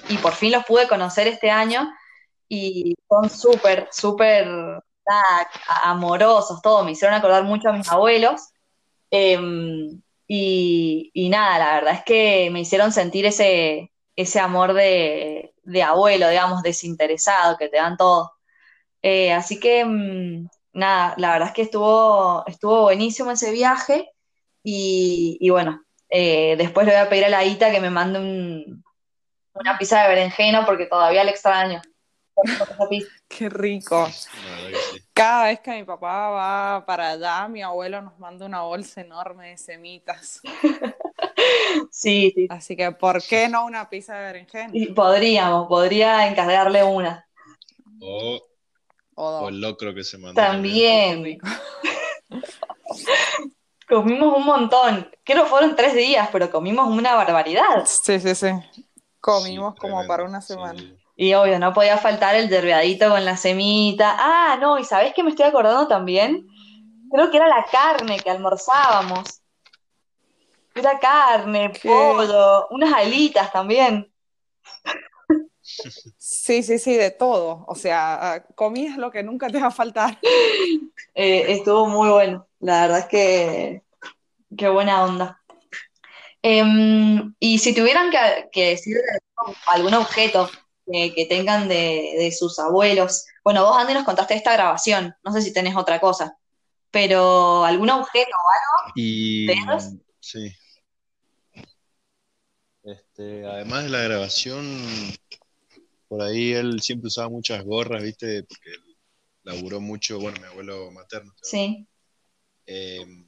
y, 0.09 0.19
por 0.19 0.33
fin 0.35 0.53
los 0.53 0.65
pude 0.65 0.89
conocer 0.89 1.27
este 1.29 1.51
año 1.51 1.89
y 2.49 2.95
son 3.09 3.29
súper, 3.31 3.89
súper 3.93 4.49
amorosos, 5.85 6.61
todo, 6.63 6.85
me 6.85 6.93
hicieron 6.93 7.17
acordar 7.17 7.45
mucho 7.45 7.69
a 7.69 7.73
mis 7.73 7.89
abuelos. 7.91 8.49
Em, 9.11 10.03
y, 10.29 11.29
nada, 11.31 11.59
la 11.59 11.75
verdad 11.75 11.95
es 11.95 12.05
que 12.05 12.51
me 12.51 12.61
hicieron 12.61 12.93
sentir 12.93 13.27
ese, 13.27 13.93
ese 14.17 14.41
amor 14.41 14.73
de, 14.75 15.53
abuelo, 15.85 16.29
digamos, 16.29 16.63
desinteresado, 16.63 17.57
que 17.57 17.69
te 17.69 17.77
dan 17.77 17.97
todo. 17.97 18.33
Eh, 19.03 19.33
así 19.33 19.61
que, 19.61 19.85
mm, 19.85 20.49
nada, 20.73 21.15
la 21.19 21.33
verdad 21.33 21.49
es 21.49 21.55
que 21.55 21.63
estuvo, 21.63 22.45
estuvo 22.47 22.83
buenísimo 22.83 23.31
ese 23.31 23.51
viaje 23.53 24.11
y, 24.63 25.49
bueno, 25.51 25.85
eh, 26.09 26.57
después 26.59 26.87
le 26.87 26.93
voy 26.93 27.03
a 27.03 27.09
pedir 27.09 27.25
a 27.27 27.29
la 27.29 27.45
Ita 27.45 27.71
que 27.71 27.81
me 27.81 27.91
mande 27.91 28.19
una 29.55 29.79
pizza 29.79 30.03
de 30.03 30.09
berenjena 30.09 30.67
porque 30.67 30.87
todavía 30.87 31.25
le 31.25 31.31
extraño. 31.31 31.81
Qué 33.29 33.49
rico. 33.49 34.09
Cada 35.13 35.47
vez 35.47 35.61
que 35.61 35.71
mi 35.71 35.85
papá 35.85 36.31
va 36.31 36.87
para 36.87 37.13
allá, 37.13 37.49
mi 37.49 37.63
abuelo 37.63 38.03
nos 38.03 38.19
manda 38.19 38.45
una 38.45 38.63
bolsa 38.63 39.01
enorme 39.01 39.51
de 39.51 39.59
semitas. 39.59 40.41
Sí, 41.91 42.33
sí. 42.35 42.47
Así 42.51 42.77
que, 42.77 42.93
¿por 42.93 43.23
qué 43.23 43.49
no 43.49 43.65
una 43.67 43.89
pizza 43.89 44.15
de 44.15 44.25
berenjena? 44.25 44.73
podríamos, 44.95 45.69
podría 45.69 46.27
encargarle 46.29 46.83
una. 46.83 47.27
O, 48.01 48.46
o, 49.17 49.49
el 49.49 49.61
locro 49.61 49.95
que 49.95 50.05
se 50.05 50.19
manda. 50.19 50.47
También. 50.47 51.39
comimos 53.89 54.37
un 54.37 54.45
montón. 54.45 55.11
Creo 55.25 55.45
que 55.45 55.51
fueron 55.51 55.77
tres 55.77 55.95
días, 55.95 56.29
pero 56.33 56.51
comimos 56.51 56.89
una 56.89 57.15
barbaridad. 57.15 57.87
Sí, 57.87 58.21
sí, 58.21 58.35
sí. 58.35 58.49
Comimos 59.21 59.75
como 59.77 60.07
para 60.07 60.25
una 60.25 60.41
semana. 60.41 60.83
Y 61.17 61.33
obvio, 61.35 61.59
no 61.59 61.73
podía 61.73 61.97
faltar 61.97 62.35
el 62.35 62.49
derbeadito 62.49 63.09
con 63.09 63.25
la 63.25 63.37
semita. 63.37 64.17
Ah, 64.19 64.59
no, 64.61 64.79
y 64.79 64.85
¿sabés 64.85 65.15
qué 65.15 65.23
me 65.23 65.31
estoy 65.31 65.47
acordando 65.47 65.89
también? 65.89 66.47
Creo 67.11 67.31
que 67.31 67.39
era 67.39 67.49
la 67.49 67.65
carne 67.65 68.21
que 68.21 68.31
almorzábamos. 68.31 69.41
Era 70.75 70.99
carne, 70.99 71.73
pollo, 71.83 72.69
unas 72.69 72.93
alitas 72.93 73.51
también. 73.51 74.13
Sí, 76.19 76.63
sí, 76.63 76.79
sí, 76.79 76.95
de 76.95 77.11
todo. 77.11 77.65
O 77.69 77.75
sea, 77.75 78.47
comías 78.55 78.97
lo 78.97 79.11
que 79.11 79.23
nunca 79.23 79.49
te 79.49 79.61
va 79.61 79.69
a 79.69 79.71
faltar. 79.71 80.19
Eh, 81.19 81.53
estuvo 81.53 81.87
muy 81.87 82.11
bueno. 82.11 82.47
La 82.61 82.83
verdad 82.83 82.99
es 82.99 83.07
que 83.07 83.83
qué 84.55 84.69
buena 84.69 85.03
onda. 85.03 85.41
Em, 86.43 87.35
y 87.41 87.59
si 87.59 87.75
tuvieran 87.75 88.11
que, 88.11 88.51
que 88.53 88.69
decir 88.69 88.99
algún 89.67 89.95
objeto 89.95 90.51
que 90.87 91.27
tengan 91.29 91.69
de, 91.69 92.33
sus 92.37 92.59
abuelos. 92.59 93.27
Bueno, 93.45 93.65
vos, 93.65 93.77
Andy, 93.77 93.95
nos 93.95 94.05
contaste 94.05 94.35
esta 94.35 94.53
grabación, 94.53 95.15
no 95.25 95.33
sé 95.33 95.43
si 95.43 95.53
tenés 95.53 95.77
otra 95.77 96.01
cosa, 96.01 96.37
pero 96.91 97.65
algún 97.65 97.91
objeto 97.91 98.31
o 98.31 98.51
algo 98.51 98.93
y, 98.95 99.47
Sí. 100.21 100.53
Este, 102.83 103.45
además 103.47 103.85
de 103.85 103.91
la 103.91 104.03
grabación, 104.03 104.65
por 106.09 106.23
ahí 106.23 106.53
él 106.53 106.81
siempre 106.81 107.09
usaba 107.09 107.29
muchas 107.29 107.65
gorras, 107.65 108.03
¿viste? 108.03 108.43
Porque 108.45 108.71
él 108.71 108.97
laburó 109.43 109.81
mucho, 109.81 110.19
bueno, 110.21 110.41
mi 110.41 110.47
abuelo 110.47 110.91
materno. 110.91 111.35
Sí. 111.43 111.87
Em, 112.67 113.27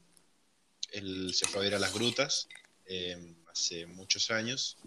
él 0.92 1.32
se 1.34 1.46
fue 1.46 1.64
a 1.64 1.66
ir 1.68 1.74
a 1.74 1.78
las 1.78 1.92
grutas 1.92 2.48
em, 2.86 3.36
hace 3.46 3.86
muchos 3.86 4.30
años 4.30 4.78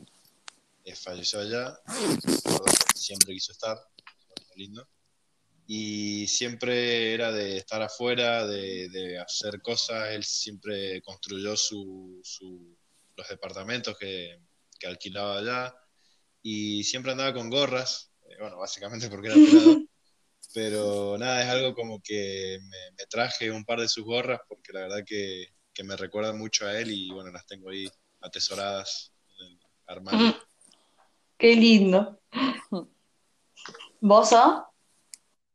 eh, 0.83 0.95
falleció 0.95 1.39
allá, 1.39 1.79
siempre 2.95 3.33
quiso 3.33 3.51
estar, 3.51 3.77
lindo. 4.55 4.87
Y 5.67 6.27
siempre 6.27 7.13
era 7.13 7.31
de 7.31 7.57
estar 7.57 7.81
afuera, 7.81 8.45
de, 8.45 9.19
hacer 9.19 9.61
cosas. 9.61 10.09
Él 10.09 10.23
siempre 10.23 11.01
construyó 11.01 11.55
su, 11.55 12.21
los 13.15 13.29
departamentos 13.29 13.97
que, 13.97 14.39
alquilaba 14.83 15.37
allá 15.37 15.75
y 16.41 16.83
siempre 16.83 17.11
andaba 17.11 17.33
con 17.33 17.49
gorras, 17.49 18.11
eh, 18.29 18.35
bueno, 18.39 18.57
básicamente 18.57 19.09
porque 19.09 19.27
era 19.27 19.35
pelado. 19.35 19.81
Pero 20.53 21.17
nada, 21.17 21.43
es 21.43 21.49
algo 21.49 21.73
como 21.73 22.01
que 22.01 22.59
me, 22.61 23.05
traje 23.09 23.51
un 23.51 23.63
par 23.63 23.79
de 23.79 23.87
sus 23.87 24.03
gorras 24.03 24.41
porque 24.49 24.73
la 24.73 24.81
verdad 24.81 25.03
que, 25.05 25.45
que 25.73 25.83
me 25.83 25.95
recuerda 25.95 26.33
mucho 26.33 26.65
a 26.65 26.77
él 26.77 26.91
y 26.91 27.09
bueno, 27.11 27.31
las 27.31 27.45
tengo 27.45 27.69
ahí 27.69 27.87
atesoradas 28.19 29.13
en 29.39 29.47
el 29.47 29.59
armario. 29.87 30.35
Qué 31.37 31.55
lindo. 31.55 32.19
¿Vos, 33.99 34.35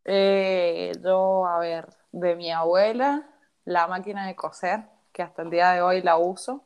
eh, 0.05 0.93
yo, 1.03 1.47
a 1.47 1.59
ver, 1.59 1.89
de 2.13 2.37
mi 2.37 2.51
abuela, 2.51 3.29
la 3.65 3.87
máquina 3.89 4.27
de 4.27 4.37
coser, 4.37 4.85
que 5.13 5.23
hasta 5.23 5.43
el 5.43 5.51
día 5.51 5.73
de 5.73 5.83
hoy 5.83 6.03
la 6.03 6.17
uso. 6.17 6.65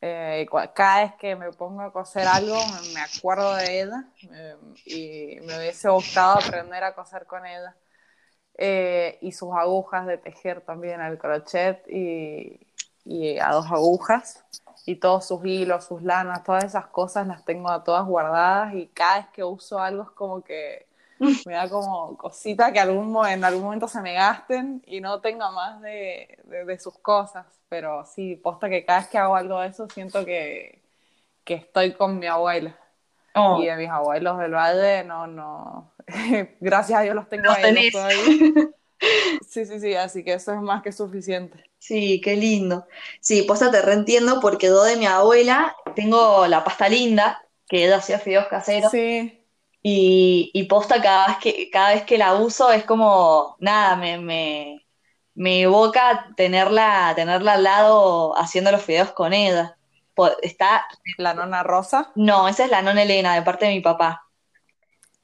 Eh, 0.00 0.46
cada 0.74 1.02
vez 1.02 1.14
que 1.16 1.34
me 1.34 1.52
pongo 1.52 1.82
a 1.82 1.92
coser 1.92 2.26
algo, 2.26 2.56
me 2.94 3.00
acuerdo 3.00 3.54
de 3.56 3.82
ella 3.82 4.04
y 4.86 5.40
me 5.42 5.58
hubiese 5.58 5.88
gustado 5.88 6.38
aprender 6.38 6.84
a 6.84 6.94
coser 6.94 7.26
con 7.26 7.44
ella. 7.46 7.76
Eh, 8.60 9.18
y 9.22 9.32
sus 9.32 9.54
agujas 9.54 10.06
de 10.06 10.18
tejer 10.18 10.62
también 10.62 11.00
al 11.00 11.16
crochet 11.18 11.86
y, 11.88 12.58
y 13.04 13.38
a 13.38 13.50
dos 13.52 13.66
agujas 13.66 14.44
y 14.84 14.96
todos 14.96 15.26
sus 15.28 15.44
hilos, 15.44 15.84
sus 15.84 16.02
lanas, 16.02 16.42
todas 16.42 16.64
esas 16.64 16.88
cosas 16.88 17.26
las 17.28 17.44
tengo 17.44 17.82
todas 17.82 18.04
guardadas 18.06 18.74
y 18.74 18.88
cada 18.88 19.18
vez 19.18 19.28
que 19.28 19.44
uso 19.44 19.78
algo 19.78 20.02
es 20.02 20.10
como 20.10 20.42
que 20.42 20.87
me 21.18 21.54
da 21.54 21.68
como 21.68 22.16
cosita 22.16 22.72
que 22.72 22.80
algún, 22.80 23.14
en 23.26 23.44
algún 23.44 23.64
momento 23.64 23.88
se 23.88 24.00
me 24.00 24.14
gasten 24.14 24.82
y 24.86 25.00
no 25.00 25.20
tenga 25.20 25.50
más 25.50 25.80
de, 25.80 26.38
sus 26.80 26.98
cosas. 26.98 27.46
Pero 27.68 28.04
sí, 28.04 28.36
posta 28.36 28.68
que 28.68 28.84
cada 28.84 29.00
vez 29.00 29.08
que 29.08 29.18
hago 29.18 29.36
algo 29.36 29.60
de 29.60 29.68
eso 29.68 29.88
siento 29.88 30.24
que, 30.24 30.82
estoy 31.44 31.92
con 31.92 32.18
mi 32.18 32.26
abuela. 32.26 32.78
Oh. 33.34 33.60
Y 33.62 33.66
de 33.66 33.76
mis 33.76 33.88
abuelos 33.88 34.38
del 34.38 34.54
Valle, 34.54 35.04
no, 35.04 35.26
no. 35.26 35.92
Gracias 36.60 36.98
a 36.98 37.02
Dios 37.02 37.14
los 37.14 37.28
tengo 37.28 37.50
ahí. 37.50 37.90
Sí, 39.48 39.64
sí, 39.64 39.78
sí, 39.78 39.94
así 39.94 40.24
que 40.24 40.34
eso 40.34 40.52
es 40.52 40.60
más 40.60 40.82
que 40.82 40.90
suficiente. 40.90 41.64
Sí, 41.78 42.20
qué 42.20 42.34
lindo. 42.34 42.86
Sí, 43.20 43.42
posta 43.42 43.70
te 43.70 43.80
reentiendo 43.80 44.40
porque 44.40 44.66
yo 44.66 44.82
de 44.82 44.96
mi 44.96 45.06
abuela 45.06 45.76
tengo 45.94 46.48
la 46.48 46.64
pasta 46.64 46.88
linda, 46.88 47.40
que 47.68 47.84
ella 47.84 47.98
hacía 47.98 48.18
fideos 48.18 48.48
caseros. 48.48 48.90
Sí. 48.90 49.37
Y, 49.82 50.66
posta 50.68 51.00
cada 51.00 51.28
vez 51.28 51.36
que, 51.38 51.70
cada 51.70 51.94
vez 51.94 52.04
que 52.04 52.18
la 52.18 52.34
uso 52.34 52.70
es 52.72 52.84
como, 52.84 53.56
nada, 53.58 53.96
me, 53.96 54.18
me, 54.18 54.86
me 55.34 55.62
evoca 55.62 56.28
tenerla, 56.36 57.12
tenerla 57.16 57.54
al 57.54 57.62
lado 57.64 58.36
haciendo 58.36 58.70
los 58.70 58.82
fideos 58.82 59.12
con 59.12 59.32
ella. 59.32 59.76
Está. 60.42 60.86
¿La 61.16 61.32
nona 61.32 61.62
Rosa? 61.62 62.10
No, 62.16 62.48
esa 62.48 62.64
es 62.64 62.70
la 62.70 62.82
nona 62.82 63.02
Elena, 63.02 63.34
de 63.34 63.42
parte 63.42 63.66
de 63.66 63.72
mi 63.72 63.80
papá. 63.80 64.26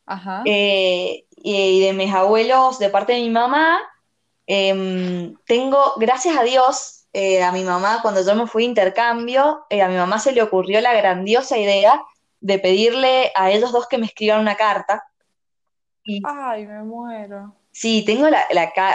Ajá. 0.06 0.42
Eh, 0.46 1.26
y 1.36 1.80
de 1.80 1.92
mis 1.92 2.14
abuelos, 2.14 2.78
de 2.78 2.90
parte 2.90 3.14
de 3.14 3.20
mi 3.20 3.30
mamá, 3.30 3.80
Em, 4.46 5.36
tengo, 5.46 5.94
gracias 5.96 6.36
a 6.36 6.42
Dios, 6.42 7.06
eh, 7.12 7.42
a 7.42 7.52
mi 7.52 7.64
mamá, 7.64 8.00
cuando 8.02 8.24
yo 8.24 8.34
me 8.34 8.46
fui 8.46 8.64
a 8.64 8.66
intercambio, 8.66 9.64
eh, 9.70 9.80
a 9.82 9.88
mi 9.88 9.96
mamá 9.96 10.18
se 10.18 10.32
le 10.32 10.42
ocurrió 10.42 10.80
la 10.80 10.94
grandiosa 10.94 11.56
idea 11.56 12.02
de 12.44 12.58
pedirle 12.58 13.32
a 13.34 13.50
ellos 13.50 13.72
dos 13.72 13.88
que 13.88 13.96
me 13.96 14.04
escriban 14.04 14.40
una 14.40 14.54
carta. 14.54 15.02
Ay, 16.24 16.66
me 16.66 16.82
muero. 16.82 17.56
Sí, 17.72 18.04
tengo, 18.04 18.28
la, 18.28 18.46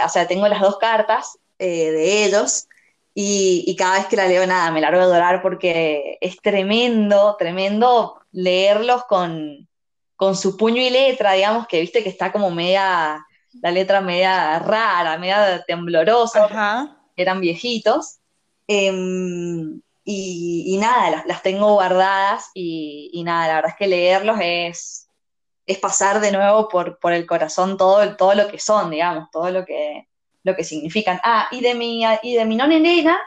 o 0.06 0.08
sea, 0.08 0.28
tengo 0.28 0.46
las 0.46 0.60
dos 0.60 0.78
cartas 0.78 1.36
eh, 1.58 1.90
de 1.90 2.24
ellos 2.24 2.68
y, 3.12 3.74
cada 3.76 3.98
vez 3.98 4.06
que 4.06 4.14
la 4.14 4.28
leo, 4.28 4.46
nada, 4.46 4.70
me 4.70 4.80
largo 4.80 5.00
a 5.00 5.02
adorar 5.02 5.42
porque 5.42 6.16
es 6.20 6.40
tremendo, 6.40 7.34
tremendo 7.40 8.20
leerlos 8.30 9.02
con, 9.06 9.68
con 10.14 10.36
su 10.36 10.56
puño 10.56 10.80
y 10.80 10.90
letra, 10.90 11.32
digamos, 11.32 11.66
que 11.66 11.80
viste 11.80 12.04
que 12.04 12.08
está 12.08 12.30
como 12.30 12.52
media, 12.52 13.26
la 13.60 13.70
letra 13.72 14.00
media 14.00 14.60
rara, 14.60 15.18
media 15.18 15.64
temblorosa, 15.66 16.96
eran 17.16 17.40
viejitos. 17.40 18.20
Em, 18.68 19.82
y, 20.04 20.76
nada, 20.80 21.24
las, 21.26 21.42
tengo 21.42 21.74
guardadas 21.74 22.50
y, 22.54 23.22
nada, 23.24 23.48
la 23.48 23.54
verdad 23.56 23.70
es 23.70 23.76
que 23.76 23.86
leerlos 23.86 24.38
es, 24.40 25.08
es 25.66 25.78
pasar 25.78 26.20
de 26.20 26.32
nuevo 26.32 26.68
por, 26.68 26.98
por 26.98 27.12
el 27.12 27.26
corazón 27.26 27.76
todo, 27.76 28.16
todo 28.16 28.34
lo 28.34 28.48
que 28.48 28.58
son, 28.58 28.90
digamos, 28.90 29.30
todo 29.30 29.50
lo 29.50 29.64
que, 29.64 30.08
lo 30.42 30.56
que 30.56 30.64
significan. 30.64 31.20
Ah, 31.22 31.48
y 31.50 31.60
de 31.60 31.74
mi, 31.74 32.02
y 32.22 32.34
de 32.34 32.44
mi 32.44 32.56
nona 32.56 32.76
Elena, 32.76 33.20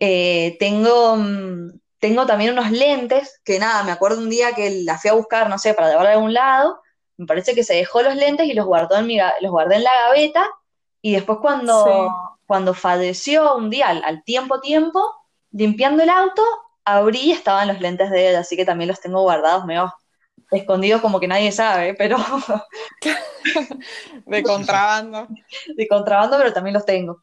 eh, 0.00 0.56
tengo, 0.58 1.16
mm, 1.16 1.78
tengo 1.98 2.26
también 2.26 2.52
unos 2.52 2.70
lentes, 2.70 3.40
que 3.44 3.58
nada, 3.58 3.82
me 3.82 3.92
acuerdo 3.92 4.18
un 4.18 4.30
día 4.30 4.52
que 4.54 4.82
la 4.82 4.98
fui 4.98 5.10
a 5.10 5.14
buscar, 5.14 5.48
no 5.48 5.58
sé, 5.58 5.74
para 5.74 5.88
llevarla 5.88 6.10
a 6.10 6.14
algún 6.14 6.32
lado, 6.32 6.80
me 7.16 7.26
parece 7.26 7.54
que 7.54 7.64
se 7.64 7.74
dejó 7.74 8.02
los 8.02 8.14
lentes 8.14 8.46
y 8.46 8.54
los 8.54 8.66
guardó 8.66 8.96
en 8.96 9.06
mi, 9.06 9.18
los 9.40 9.50
guardé 9.50 9.76
en 9.76 9.84
la 9.84 9.94
gaveta, 10.06 10.48
y 11.02 11.12
después 11.12 11.38
cuando, 11.40 12.12
cuando 12.46 12.74
falleció 12.74 13.56
un 13.56 13.70
día, 13.70 13.88
al, 13.88 14.22
tiempo 14.24 14.60
tiempo, 14.60 15.00
limpiando 15.58 16.02
el 16.02 16.10
auto, 16.10 16.42
abrí 16.84 17.18
y 17.18 17.32
estaban 17.32 17.68
los 17.68 17.80
lentes 17.80 18.10
de 18.10 18.30
ella, 18.30 18.40
así 18.40 18.56
que 18.56 18.64
también 18.64 18.88
los 18.88 19.00
tengo 19.00 19.22
guardados 19.22 19.66
medio 19.66 19.92
escondidos 20.50 21.02
como 21.02 21.20
que 21.20 21.28
nadie 21.28 21.52
sabe, 21.52 21.94
pero... 21.94 22.16
de 24.26 24.42
contrabando. 24.42 25.28
De 25.76 25.86
contrabando, 25.86 26.38
pero 26.38 26.54
también 26.54 26.72
los 26.72 26.86
tengo. 26.86 27.22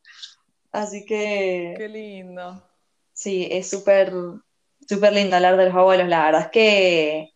Así 0.71 1.05
que... 1.05 1.73
Qué 1.75 1.89
lindo. 1.89 2.61
Sí, 3.13 3.47
es 3.49 3.69
súper 3.69 4.13
súper 4.87 5.13
lindo 5.13 5.35
hablar 5.35 5.57
de 5.57 5.65
los 5.65 5.75
abuelos, 5.75 6.07
la 6.07 6.25
verdad 6.25 6.41
es 6.41 6.49
que, 6.49 7.33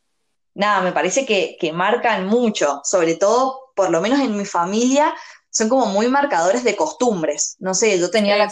nada, 0.54 0.82
me 0.82 0.92
parece 0.92 1.26
que, 1.26 1.72
marcan 1.74 2.28
mucho, 2.28 2.82
sobre 2.84 3.16
todo, 3.16 3.72
por 3.76 3.90
lo 3.90 4.02
menos 4.02 4.20
en 4.20 4.38
mi 4.38 4.46
familia, 4.46 5.14
son 5.50 5.70
como 5.70 5.88
muy 5.88 6.08
marcadores 6.08 6.64
de 6.64 6.76
costumbres. 6.76 7.56
No 7.60 7.74
sé, 7.74 8.00
yo 8.00 8.12
tenía 8.12 8.38
la 8.38 8.50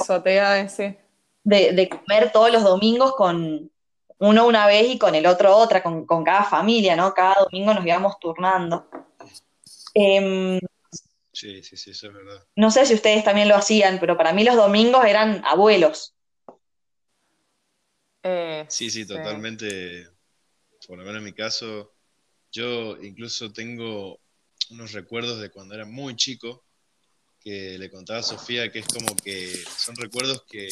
de, 1.48 1.72
de 1.72 1.88
comer 1.88 2.30
todos 2.34 2.52
los 2.52 2.62
domingos 2.62 3.16
con 3.16 3.72
uno 4.20 4.48
una 4.48 4.68
vez 4.68 4.90
y 4.90 4.98
con 4.98 5.16
el 5.16 5.26
otro 5.26 5.56
otra, 5.56 5.82
con, 5.82 6.06
cada 6.26 6.44
familia, 6.44 6.98
¿no? 6.98 7.14
Cada 7.14 7.36
domingo 7.36 7.74
nos 7.74 7.86
íbamos 7.86 8.20
turnando. 8.20 8.90
Em, 9.94 10.60
sí, 11.32 11.64
sí, 11.64 11.78
sí, 11.78 11.92
eso 11.92 12.08
es 12.08 12.14
verdad. 12.14 12.46
No 12.58 12.70
sé 12.70 12.86
si 12.86 12.96
ustedes 12.96 13.24
también 13.24 13.48
lo 13.48 13.56
hacían, 13.56 13.98
pero 14.02 14.18
para 14.18 14.34
mí 14.34 14.44
los 14.44 14.58
domingos 14.58 15.06
eran 15.06 15.42
abuelos. 15.46 16.14
Eh, 18.24 18.66
sí, 18.68 18.90
sí, 18.90 19.08
totalmente. 19.08 20.06
Por 20.86 20.98
lo 20.98 21.06
menos 21.06 21.20
en 21.20 21.24
mi 21.24 21.34
caso, 21.34 21.94
yo 22.52 22.98
incluso 23.02 23.54
tengo 23.54 24.20
unos 24.70 24.92
recuerdos 24.92 25.40
de 25.40 25.50
cuando 25.50 25.76
era 25.76 25.86
muy 25.86 26.18
chico 26.18 26.66
que 27.40 27.78
le 27.78 27.90
contaba 27.90 28.20
a 28.20 28.24
Sofía 28.24 28.70
que 28.70 28.80
es 28.80 28.88
como 28.88 29.16
que 29.16 29.48
son 29.78 29.96
recuerdos 29.96 30.44
que, 30.50 30.68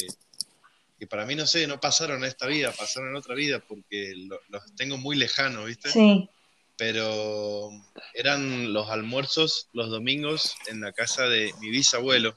para 1.04 1.26
mí, 1.26 1.34
no 1.34 1.46
sé, 1.46 1.66
no 1.66 1.78
pasaron 1.78 2.18
en 2.18 2.28
esta 2.28 2.46
vida, 2.46 2.72
pasaron 2.72 3.10
en 3.10 3.16
otra 3.16 3.34
vida 3.34 3.60
porque 3.60 4.14
los 4.48 4.74
tengo 4.76 4.96
muy 4.96 5.16
lejanos, 5.16 5.66
¿viste? 5.66 5.90
Sí. 5.90 6.30
Pero 6.78 7.70
eran 8.14 8.72
los 8.72 8.88
almuerzos 8.88 9.68
los 9.74 9.90
domingos 9.90 10.56
en 10.68 10.80
la 10.80 10.92
casa 10.92 11.24
de 11.24 11.52
mi 11.60 11.68
bisabuelo. 11.68 12.34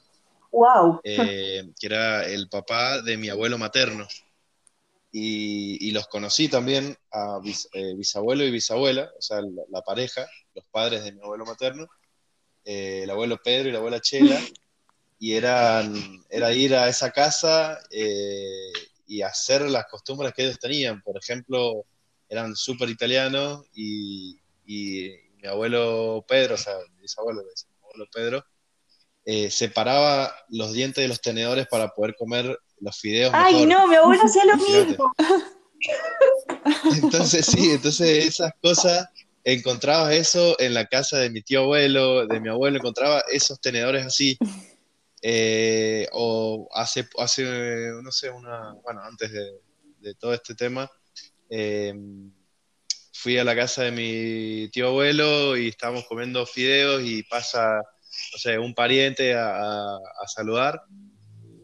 ¡Wow! 0.52 1.00
Eh, 1.04 1.70
que 1.78 1.86
era 1.86 2.26
el 2.26 2.48
papá 2.48 3.00
de 3.00 3.16
mi 3.16 3.30
abuelo 3.30 3.56
materno 3.56 4.06
y, 5.12 5.90
los 5.92 6.06
conocí 6.06 6.48
también 6.48 6.96
a 7.12 7.40
eh, 7.72 7.94
bisabuelo 7.96 8.44
y 8.44 8.50
bisabuela, 8.50 9.10
o 9.18 9.22
sea, 9.22 9.40
la, 9.68 9.82
pareja, 9.82 10.26
los 10.54 10.64
padres 10.66 11.04
de 11.04 11.12
mi 11.12 11.20
abuelo 11.20 11.44
materno, 11.44 11.88
eh, 12.64 13.00
el 13.02 13.10
abuelo 13.10 13.38
Pedro 13.42 13.68
y 13.68 13.72
la 13.72 13.78
abuela 13.78 14.00
Chela, 14.00 14.38
y 15.20 15.34
eran, 15.34 16.24
era 16.30 16.50
ir 16.52 16.74
a 16.74 16.88
esa 16.88 17.12
casa 17.12 17.78
eh, 17.90 18.72
y 19.06 19.20
hacer 19.20 19.60
las 19.68 19.84
costumbres 19.84 20.32
que 20.32 20.44
ellos 20.44 20.58
tenían. 20.58 21.02
Por 21.02 21.18
ejemplo, 21.18 21.84
eran 22.26 22.56
súper 22.56 22.88
italianos 22.88 23.66
y, 23.74 24.40
mi 24.66 25.48
abuelo 25.48 26.24
Pedro, 26.26 26.54
o 26.54 26.58
sea, 26.58 26.74
mi 26.94 27.02
bisabuelo, 27.02 27.42
mi 27.42 27.76
abuelo 27.84 28.06
Pedro, 28.12 28.44
separaba 29.50 30.34
los 30.48 30.72
dientes 30.72 31.02
de 31.02 31.08
los 31.08 31.20
tenedores 31.20 31.66
para 31.66 31.88
poder 31.88 32.14
comer 32.16 32.58
los 32.80 32.98
fideos. 32.98 33.32
Ay, 33.34 33.66
no, 33.66 33.86
mi 33.88 33.96
abuelo 33.96 34.22
hacía 34.24 34.44
lo 34.46 34.56
mismo. 34.56 35.12
Entonces, 36.94 37.46
sí, 37.46 37.72
entonces 37.72 38.26
esas 38.26 38.52
cosas, 38.62 39.08
encontrabas 39.44 40.12
eso 40.14 40.56
en 40.60 40.74
la 40.74 40.86
casa 40.86 41.18
de 41.18 41.30
mi 41.30 41.42
tío 41.42 41.60
abuelo, 41.60 42.26
de 42.26 42.40
mi 42.40 42.48
abuelo, 42.48 42.78
encontraba 42.78 43.22
esos 43.30 43.60
tenedores 43.60 44.06
así. 44.06 44.38
Eh, 45.22 46.06
o 46.12 46.68
hace, 46.72 47.08
hace, 47.18 47.44
no 48.02 48.10
sé, 48.10 48.30
una, 48.30 48.74
bueno, 48.82 49.02
antes 49.02 49.30
de, 49.32 50.14
todo 50.14 50.32
este 50.32 50.54
tema, 50.54 50.90
eh, 51.50 51.94
fui 53.12 53.36
a 53.36 53.44
la 53.44 53.54
casa 53.54 53.82
de 53.82 53.90
mi 53.90 54.68
tío 54.70 54.88
abuelo 54.88 55.56
y 55.56 55.68
estábamos 55.68 56.06
comiendo 56.06 56.46
fideos 56.46 57.02
y 57.04 57.22
pasa, 57.24 57.76
no 58.32 58.38
sé, 58.38 58.58
un 58.58 58.74
pariente 58.74 59.34
a 59.34 59.98
saludar 60.26 60.80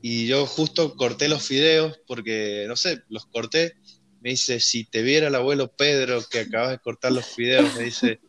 y 0.09 0.29
yo 0.29 0.47
justo 0.47 0.95
corté 0.95 1.29
los 1.29 1.43
fideos 1.43 1.99
porque, 2.07 2.65
no 2.69 2.77
sé, 2.77 3.03
los 3.09 3.27
corté. 3.27 3.75
Me 4.21 4.31
dice, 4.31 4.61
si 4.61 4.85
te 4.85 5.03
viera 5.03 5.27
el 5.27 5.35
abuelo 5.35 5.73
Pedro 5.73 6.23
que 6.31 6.41
acabas 6.41 6.71
de 6.71 6.79
cortar 6.79 7.11
los 7.11 7.27
fideos, 7.27 7.75
me 7.75 7.83
dice, 7.83 8.21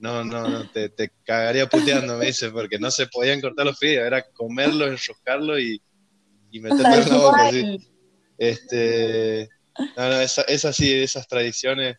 no, 0.00 0.24
no, 0.24 0.48
no, 0.48 0.70
te, 0.70 1.12
cagaría 1.24 1.68
puteando, 1.68 2.16
me 2.16 2.26
dice, 2.26 2.50
porque 2.50 2.78
no 2.78 2.90
se 2.90 3.06
podían 3.06 3.40
cortar 3.40 3.66
los 3.66 3.78
fideos, 3.78 4.06
era 4.06 4.22
comerlos, 4.22 4.88
enroscarlos 4.88 5.60
y, 5.60 5.80
y 6.50 6.60
meterlos 6.60 7.06
en 7.06 7.12
la 7.12 7.18
boca. 7.18 7.48
Así. 7.48 7.90
Este, 8.38 9.48
no, 9.96 10.08
no, 10.08 10.20
es, 10.20 10.38
es, 10.48 10.64
así, 10.64 10.90
esas 11.02 11.28
tradiciones 11.28 11.98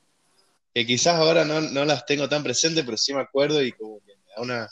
que 0.74 0.86
quizás 0.88 1.16
ahora 1.16 1.46
no, 1.46 1.62
no, 1.62 1.86
las 1.86 2.06
tengo 2.08 2.28
tan 2.28 2.42
presentes, 2.42 2.84
pero 2.84 2.98
sí 2.98 3.14
me 3.14 3.22
acuerdo 3.22 3.62
y 3.62 3.72
como 3.72 4.00
que 4.00 4.16
me 4.16 4.24
da 4.36 4.42
una, 4.42 4.68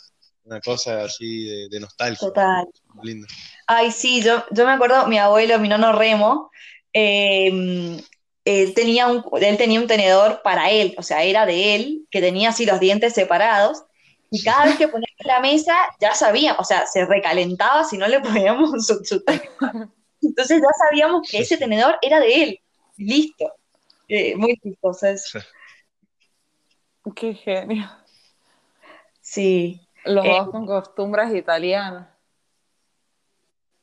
una 0.46 0.60
cosa 0.62 1.04
así 1.04 1.68
de, 1.70 1.80
nostalgia. 1.80 2.28
Total. 2.28 2.66
Lindo. 3.04 3.28
Ay, 3.68 3.92
sí, 3.92 4.24
yo, 4.24 4.44
yo 4.50 4.66
me 4.66 4.72
acuerdo, 4.72 5.06
mi 5.08 5.20
abuelo, 5.20 5.60
mi 5.60 5.70
nono 5.70 5.94
Remo, 5.94 6.50
em, 6.94 8.02
él, 8.50 8.74
tenía 8.74 9.08
un, 9.08 9.24
él 9.42 9.58
tenía 9.58 9.80
un 9.80 9.88
tenedor 9.88 10.42
para 10.44 10.70
él, 10.72 10.96
o 10.98 11.04
sea, 11.04 11.24
era 11.24 11.46
de 11.46 11.76
él, 11.76 12.08
que 12.10 12.22
tenía 12.22 12.50
así 12.50 12.66
los 12.66 12.80
dientes 12.80 13.14
separados, 13.14 13.84
y 14.32 14.44
cada 14.44 14.66
vez 14.66 14.78
que 14.78 14.88
ponía 14.88 15.08
en 15.18 15.28
la 15.28 15.40
mesa 15.40 15.76
ya 16.00 16.14
sabía, 16.14 16.56
o 16.60 16.64
sea, 16.64 16.86
se 16.86 17.06
recalentaba 17.06 17.84
si 17.84 17.98
no 17.98 18.08
le 18.08 18.20
poníamos 18.20 18.86
su, 18.86 19.24
tenedor. 19.24 19.90
Entonces 20.22 20.62
ya 20.62 20.88
sabíamos 20.88 21.28
que 21.30 21.40
ese 21.40 21.58
tenedor 21.58 21.98
era 22.02 22.20
de 22.20 22.44
él, 22.44 22.62
listo. 22.98 23.54
Eh, 24.08 24.36
muy 24.36 24.58
chistoso 24.58 25.08
eso. 25.08 25.40
Qué 27.16 27.34
genio. 27.34 27.90
Sí. 29.22 29.82
Los 30.06 30.26
eh, 30.26 30.30
dos 30.30 30.50
con 30.50 30.66
costumbres 30.66 31.34
italianas. 31.34 32.08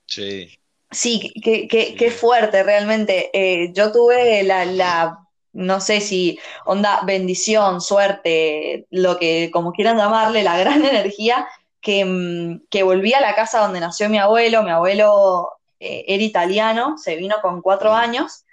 Sí. 0.06 0.58
Sí, 0.96 1.30
qué, 1.42 2.10
fuerte 2.10 2.62
realmente. 2.62 3.30
Eh, 3.34 3.72
yo 3.74 3.92
tuve 3.92 4.42
la, 4.44 5.18
no 5.52 5.80
sé 5.80 6.00
si 6.00 6.38
onda, 6.64 7.00
bendición, 7.04 7.82
suerte, 7.82 8.86
lo 8.90 9.18
que 9.18 9.50
como 9.52 9.72
quieran 9.72 9.98
llamarle, 9.98 10.42
la 10.42 10.58
gran 10.58 10.84
energía 10.84 11.46
que, 11.82 12.04
mm, 12.04 12.66
que 12.70 12.82
volví 12.82 13.12
a 13.12 13.20
la 13.20 13.34
casa 13.34 13.60
donde 13.60 13.80
nació 13.80 14.08
mi 14.08 14.18
abuelo. 14.18 14.62
Mi 14.62 14.70
abuelo 14.70 15.50
eh, 15.80 16.04
era 16.08 16.22
italiano, 16.22 16.96
se 16.96 17.16
vino 17.16 17.36
con 17.42 17.60
cuatro 17.60 17.92
años 17.92 18.46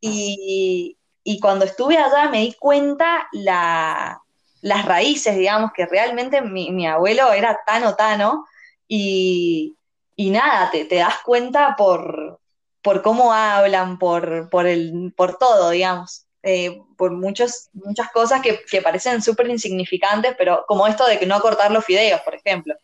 y, 0.00 0.96
y 1.22 1.38
cuando 1.40 1.66
estuve 1.66 1.98
allá 1.98 2.30
me 2.30 2.40
di 2.40 2.54
cuenta 2.54 3.28
la, 3.32 4.22
las 4.62 4.86
raíces, 4.86 5.36
digamos, 5.36 5.72
que 5.74 5.84
realmente 5.84 6.40
mi, 6.40 6.86
abuelo 6.86 7.32
era 7.32 7.60
tan 7.66 7.94
tano 7.96 8.46
y, 8.88 9.76
y 10.20 10.28
nada, 10.28 10.70
te, 10.70 10.84
das 10.96 11.22
cuenta 11.24 11.76
por, 11.78 12.40
por 12.82 13.00
cómo 13.00 13.32
hablan, 13.32 13.98
por, 13.98 14.50
por, 14.50 14.66
el, 14.66 15.14
por 15.16 15.38
todo, 15.38 15.70
digamos. 15.70 16.26
Eh, 16.42 16.78
por 16.98 17.12
muchos, 17.12 17.70
muchas 17.72 18.10
cosas 18.10 18.42
que, 18.42 18.82
parecen 18.82 19.22
súper 19.22 19.48
insignificantes, 19.48 20.34
pero 20.36 20.66
como 20.68 20.86
esto 20.86 21.06
de 21.06 21.18
que 21.18 21.24
no 21.24 21.40
cortar 21.40 21.70
los 21.70 21.86
fideos, 21.86 22.20
por 22.20 22.34
ejemplo. 22.34 22.74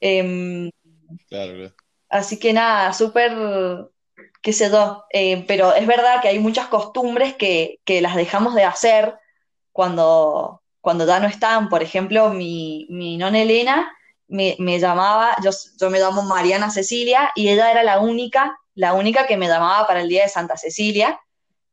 Em, 0.00 0.72
claro, 1.28 1.72
Así 2.08 2.36
que 2.40 2.52
nada, 2.52 2.92
súper 2.94 3.32
qué 4.42 4.52
sé 4.52 4.70
yo, 4.70 5.04
eh, 5.12 5.44
pero 5.46 5.72
es 5.72 5.86
verdad 5.86 6.20
que 6.20 6.26
hay 6.26 6.40
muchas 6.40 6.66
costumbres 6.66 7.36
que, 7.36 7.78
que 7.84 8.00
las 8.00 8.16
dejamos 8.16 8.56
de 8.56 8.64
hacer 8.64 9.14
cuando, 9.70 10.62
cuando 10.80 11.06
ya 11.06 11.20
no 11.20 11.28
están. 11.28 11.68
Por 11.68 11.84
ejemplo, 11.84 12.30
mi, 12.30 12.88
mi 12.90 13.16
nona 13.18 13.38
Elena 13.38 13.92
me, 14.30 14.56
me 14.58 14.78
llamaba, 14.78 15.36
yo, 15.42 15.50
yo 15.78 15.90
me 15.90 15.98
llamo 15.98 16.22
Mariana 16.22 16.70
Cecilia, 16.70 17.30
y 17.34 17.48
ella 17.48 17.70
era 17.70 17.82
la 17.82 18.00
única, 18.00 18.56
la 18.74 18.94
única 18.94 19.26
que 19.26 19.36
me 19.36 19.48
llamaba 19.48 19.86
para 19.86 20.00
el 20.00 20.08
día 20.08 20.22
de 20.22 20.28
Santa 20.28 20.56
Cecilia, 20.56 21.20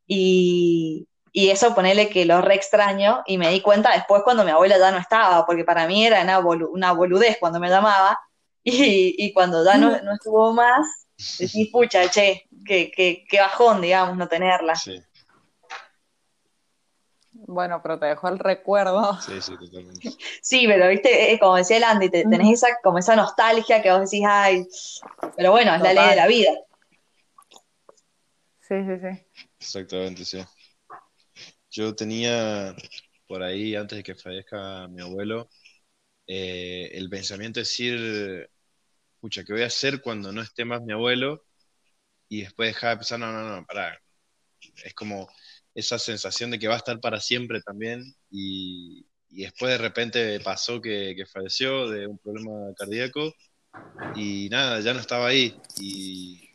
y, 0.06 1.06
y 1.32 1.50
eso 1.50 1.74
ponele 1.74 2.08
que 2.08 2.24
lo 2.24 2.40
re 2.40 2.54
extraño, 2.54 3.22
y 3.26 3.38
me 3.38 3.50
di 3.50 3.60
cuenta 3.60 3.92
después 3.92 4.22
cuando 4.22 4.44
mi 4.44 4.50
abuela 4.50 4.78
ya 4.78 4.90
no 4.90 4.98
estaba, 4.98 5.46
porque 5.46 5.64
para 5.64 5.86
mí 5.86 6.06
era 6.06 6.22
una, 6.22 6.40
bolu- 6.40 6.68
una 6.70 6.92
boludez 6.92 7.38
cuando 7.40 7.60
me 7.60 7.68
llamaba, 7.68 8.18
y, 8.64 9.14
y 9.16 9.32
cuando 9.32 9.64
ya 9.64 9.78
no, 9.78 9.90
no 10.02 10.12
estuvo 10.14 10.52
más, 10.52 10.86
decís, 11.38 11.68
pucha, 11.72 12.08
che, 12.10 12.46
qué, 12.66 12.90
qué, 12.94 13.24
qué 13.28 13.40
bajón, 13.40 13.80
digamos, 13.80 14.16
no 14.16 14.28
tenerla. 14.28 14.76
Sí, 14.76 15.00
Bueno, 17.48 17.80
pero 17.82 17.98
te 17.98 18.06
dejo 18.06 18.28
el 18.28 18.38
recuerdo. 18.38 19.16
sí, 19.18 19.40
sí, 19.40 19.56
totalmente. 19.58 20.08
Sí, 20.42 20.66
pero 20.66 20.88
viste, 20.88 21.32
eh, 21.32 21.38
como 21.38 21.56
decía 21.56 21.76
el 21.78 21.84
Andy, 21.84 22.08
te- 22.08 22.24
tenés 22.24 22.52
esa, 22.62 22.68
como 22.82 22.98
esa 22.98 23.16
nostalgia 23.16 23.82
que 23.82 23.90
vos 23.90 24.00
decís, 24.08 24.24
ay, 24.26 24.66
pero 25.36 25.50
bueno, 25.50 25.74
es 25.74 25.82
la 25.82 25.92
ley 25.92 26.10
de 26.10 26.16
la 26.16 26.26
vida. 26.26 26.50
Sí, 28.60 28.74
sí, 28.84 28.98
sí. 29.00 29.26
Exactamente, 29.60 30.24
sí. 30.24 30.38
Yo 31.70 31.94
tenía 31.94 32.74
por 33.26 33.42
ahí, 33.42 33.74
antes 33.76 33.98
de 33.98 34.02
que 34.02 34.14
fallezca 34.14 34.88
mi 34.88 35.02
abuelo, 35.02 35.48
eh, 36.26 36.90
el 36.94 37.10
pensamiento 37.10 37.60
de 37.60 37.62
decir, 37.62 38.50
pucha, 39.20 39.44
¿qué 39.44 39.52
voy 39.52 39.62
a 39.62 39.66
hacer 39.66 40.00
cuando 40.02 40.32
no 40.32 40.42
esté 40.42 40.64
más 40.64 40.82
mi 40.82 40.92
abuelo? 40.92 41.44
Y 42.28 42.42
después 42.42 42.70
dejar 42.70 42.92
de 42.92 42.96
pensar, 42.98 43.20
no, 43.20 43.32
no, 43.32 43.56
no, 43.60 43.66
pará. 43.66 43.98
Es 44.84 44.94
como 44.94 45.28
esa 45.74 45.98
sensación 45.98 46.50
de 46.50 46.58
que 46.58 46.68
va 46.68 46.74
a 46.74 46.78
estar 46.78 47.00
para 47.00 47.20
siempre 47.20 47.60
también. 47.62 48.14
Y, 48.30 49.06
y 49.30 49.42
después 49.44 49.72
de 49.72 49.78
repente 49.78 50.40
pasó 50.40 50.80
que, 50.80 51.14
que 51.16 51.26
falleció 51.26 51.88
de 51.88 52.06
un 52.06 52.18
problema 52.18 52.74
cardíaco 52.76 53.32
y 54.14 54.48
nada, 54.50 54.80
ya 54.80 54.94
no 54.94 55.00
estaba 55.00 55.28
ahí. 55.28 55.56
Y, 55.80 56.48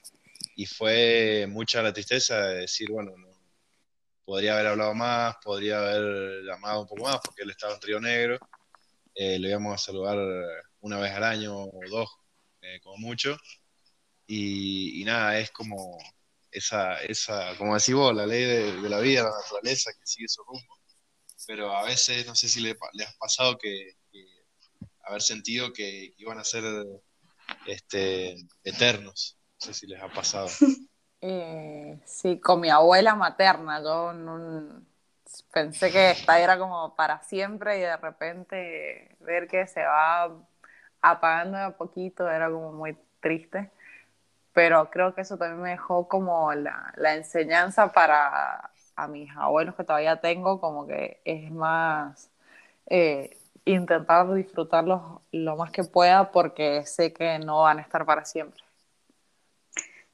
y 0.56 0.66
fue 0.66 1.46
mucha 1.50 1.82
la 1.82 1.94
tristeza 1.94 2.48
de 2.48 2.62
decir, 2.62 2.90
bueno, 2.92 3.12
no, 3.18 3.28
podría 4.26 4.54
haber 4.54 4.68
hablado 4.68 4.94
más, 4.96 5.36
podría 5.44 5.80
haber 5.80 6.44
llamado 6.44 6.82
un 6.82 6.88
poco 6.88 7.04
más, 7.04 7.20
porque 7.24 7.44
él 7.44 7.52
estaba 7.52 7.76
en 7.76 7.82
Río 7.82 8.00
Negro. 8.00 8.40
Eh, 9.16 9.38
íbamos 9.40 9.76
a 9.76 9.78
saludar 9.78 10.18
una 10.82 11.00
vez 11.00 11.12
al 11.14 11.24
año 11.24 11.64
o 11.64 11.80
dos, 11.90 12.10
eh, 12.62 12.80
como 12.84 12.98
mucho. 12.98 13.38
Y 14.28 15.04
nada, 15.06 15.40
es 15.40 15.52
como 15.52 15.98
esa, 16.54 17.02
esa, 17.04 17.58
como 17.58 17.76
decís 17.76 17.96
vos, 17.96 18.14
la 18.16 18.26
ley 18.26 18.44
de, 18.44 18.90
la 18.90 19.00
vida, 19.00 19.24
la 19.24 19.32
naturaleza 19.32 19.92
que 19.94 20.06
sigue 20.06 20.28
su 20.28 20.44
rumbo. 20.44 20.80
Pero 21.46 21.76
a 21.76 21.84
veces, 21.84 22.26
no 22.26 22.36
sé 22.36 22.48
si 22.48 22.62
le, 22.62 22.76
le 22.94 23.04
has 23.04 23.16
pasado 23.18 23.58
que, 23.58 23.98
que 24.12 24.26
haber 25.04 25.22
sentido 25.22 25.74
que 25.74 26.14
iban 26.18 26.40
a 26.40 26.44
ser 26.44 26.64
este, 27.66 28.36
eternos. 28.64 29.38
No 29.60 29.68
sé 29.68 29.74
si 29.74 29.88
les 29.88 30.02
ha 30.02 30.10
pasado. 30.10 30.48
Eh, 31.26 32.02
sí, 32.04 32.38
con 32.42 32.60
mi 32.60 32.70
abuela 32.70 33.16
materna. 33.16 33.82
Yo 33.82 34.12
pensé 35.54 35.90
que 35.90 36.12
esta 36.12 36.38
era 36.38 36.60
como 36.60 36.98
para 36.98 37.24
siempre 37.24 37.78
y 37.78 37.80
de 37.80 37.96
repente 37.96 39.16
ver 39.22 39.48
que 39.48 39.66
se 39.66 39.86
va 39.86 40.38
apagando 41.02 41.58
de 41.58 41.64
a 41.64 41.78
poquito 41.78 42.30
era 42.30 42.52
como 42.52 42.74
muy 42.74 42.98
triste. 43.22 43.72
Pero 44.54 44.90
creo 44.92 45.16
que 45.16 45.22
eso 45.22 45.38
también 45.38 45.62
me 45.62 45.72
dejó 45.72 46.08
como 46.08 46.54
la, 46.54 46.94
la 46.98 47.16
enseñanza 47.16 47.92
para 47.92 48.72
a 48.96 49.08
mis 49.08 49.30
abuelos 49.36 49.76
que 49.76 49.84
todavía 49.84 50.18
tengo, 50.18 50.60
como 50.60 50.88
que 50.88 51.20
es 51.26 51.52
más 51.52 52.30
eh, 52.88 53.38
intentar 53.66 54.32
disfrutarlos 54.34 55.02
lo 55.32 55.56
más 55.56 55.72
que 55.72 55.84
pueda 55.84 56.32
porque 56.32 56.86
sé 56.86 57.14
que 57.14 57.40
no 57.40 57.62
van 57.62 57.80
a 57.80 57.82
estar 57.82 58.06
para 58.06 58.26
siempre. 58.26 58.62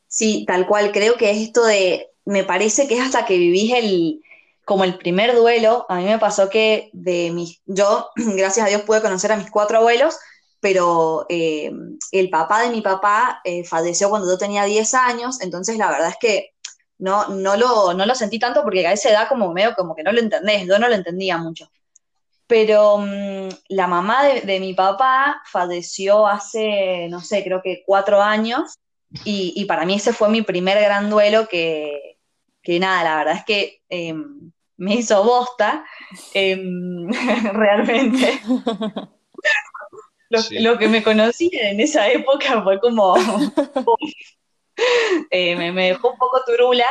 Sí, 0.08 0.46
tal 0.48 0.66
cual, 0.68 0.92
creo 0.92 1.16
que 1.16 1.32
es 1.32 1.38
esto 1.38 1.66
de, 1.66 2.10
me 2.26 2.44
parece 2.44 2.88
que 2.88 2.96
es 2.96 3.02
hasta 3.02 3.26
que 3.26 3.38
vivís 3.38 3.74
el, 3.74 4.24
como 4.66 4.84
el 4.84 4.98
primer 4.98 5.36
duelo, 5.36 5.86
a 5.90 5.98
mí 5.98 6.06
me 6.06 6.18
pasó 6.18 6.50
que 6.50 6.90
de 6.94 7.32
mis, 7.32 7.62
yo, 7.66 8.10
gracias 8.16 8.66
a 8.66 8.70
Dios, 8.70 8.82
pude 8.84 9.02
conocer 9.02 9.32
a 9.32 9.38
mis 9.38 9.52
cuatro 9.52 9.80
abuelos, 9.80 10.18
pero 10.60 11.26
eh, 11.30 11.72
el 12.12 12.30
papá 12.30 12.64
de 12.64 12.70
mi 12.70 12.82
papá 12.82 13.42
eh, 13.44 13.64
falleció 13.64 14.10
cuando 14.10 14.28
yo 14.28 14.38
tenía 14.38 14.66
10 14.66 14.94
años, 14.94 15.42
entonces 15.42 15.78
la 15.78 15.90
verdad 15.90 16.10
es 16.10 16.18
que 16.20 16.52
no, 16.98 17.30
no, 17.30 17.56
lo, 17.56 17.94
no 17.94 18.06
lo 18.06 18.16
sentí 18.16 18.40
tanto 18.40 18.62
porque 18.64 18.86
a 18.86 18.92
esa 18.94 19.10
edad 19.10 19.30
como 19.30 19.54
medio 19.54 19.74
como 19.76 19.96
que 19.96 20.04
no 20.04 20.12
lo 20.12 20.20
entendés, 20.20 20.68
yo 20.68 20.78
no 20.80 20.90
lo 20.90 20.96
entendía 20.96 21.38
mucho. 21.38 21.72
Pero 22.48 22.98
mm, 22.98 23.50
la 23.70 23.88
mamá 23.88 24.26
de, 24.26 24.42
de 24.42 24.60
mi 24.60 24.74
papá 24.74 25.42
falleció 25.46 26.28
hace, 26.28 27.08
no 27.10 27.22
sé, 27.22 27.44
creo 27.44 27.62
que 27.62 27.84
cuatro 27.86 28.22
años. 28.22 28.76
Y, 29.26 29.54
y 29.56 29.66
para 29.66 29.86
mí 29.86 29.96
ese 29.96 30.14
fue 30.14 30.30
mi 30.30 30.42
primer 30.42 30.80
gran 30.82 31.10
duelo 31.10 31.48
que, 31.48 32.18
que 32.62 32.80
nada, 32.80 33.04
la 33.04 33.18
verdad 33.18 33.36
es 33.38 33.46
que 33.46 33.82
eh, 33.90 34.14
me 34.78 34.96
hizo 34.96 35.24
bosta, 35.24 35.84
eh, 36.34 36.56
realmente. 37.54 38.42
Lo, 40.30 40.40
Sí. 40.42 40.60
lo 40.60 40.78
que 40.78 40.88
me 40.88 41.02
conocí 41.04 41.50
en 41.54 41.80
esa 41.80 42.08
época 42.08 42.62
fue 42.64 42.80
como, 42.80 43.16
eh, 45.32 45.56
me, 45.56 45.72
me 45.72 45.88
dejó 45.88 46.12
un 46.12 46.18
poco 46.18 46.42
turula, 46.46 46.86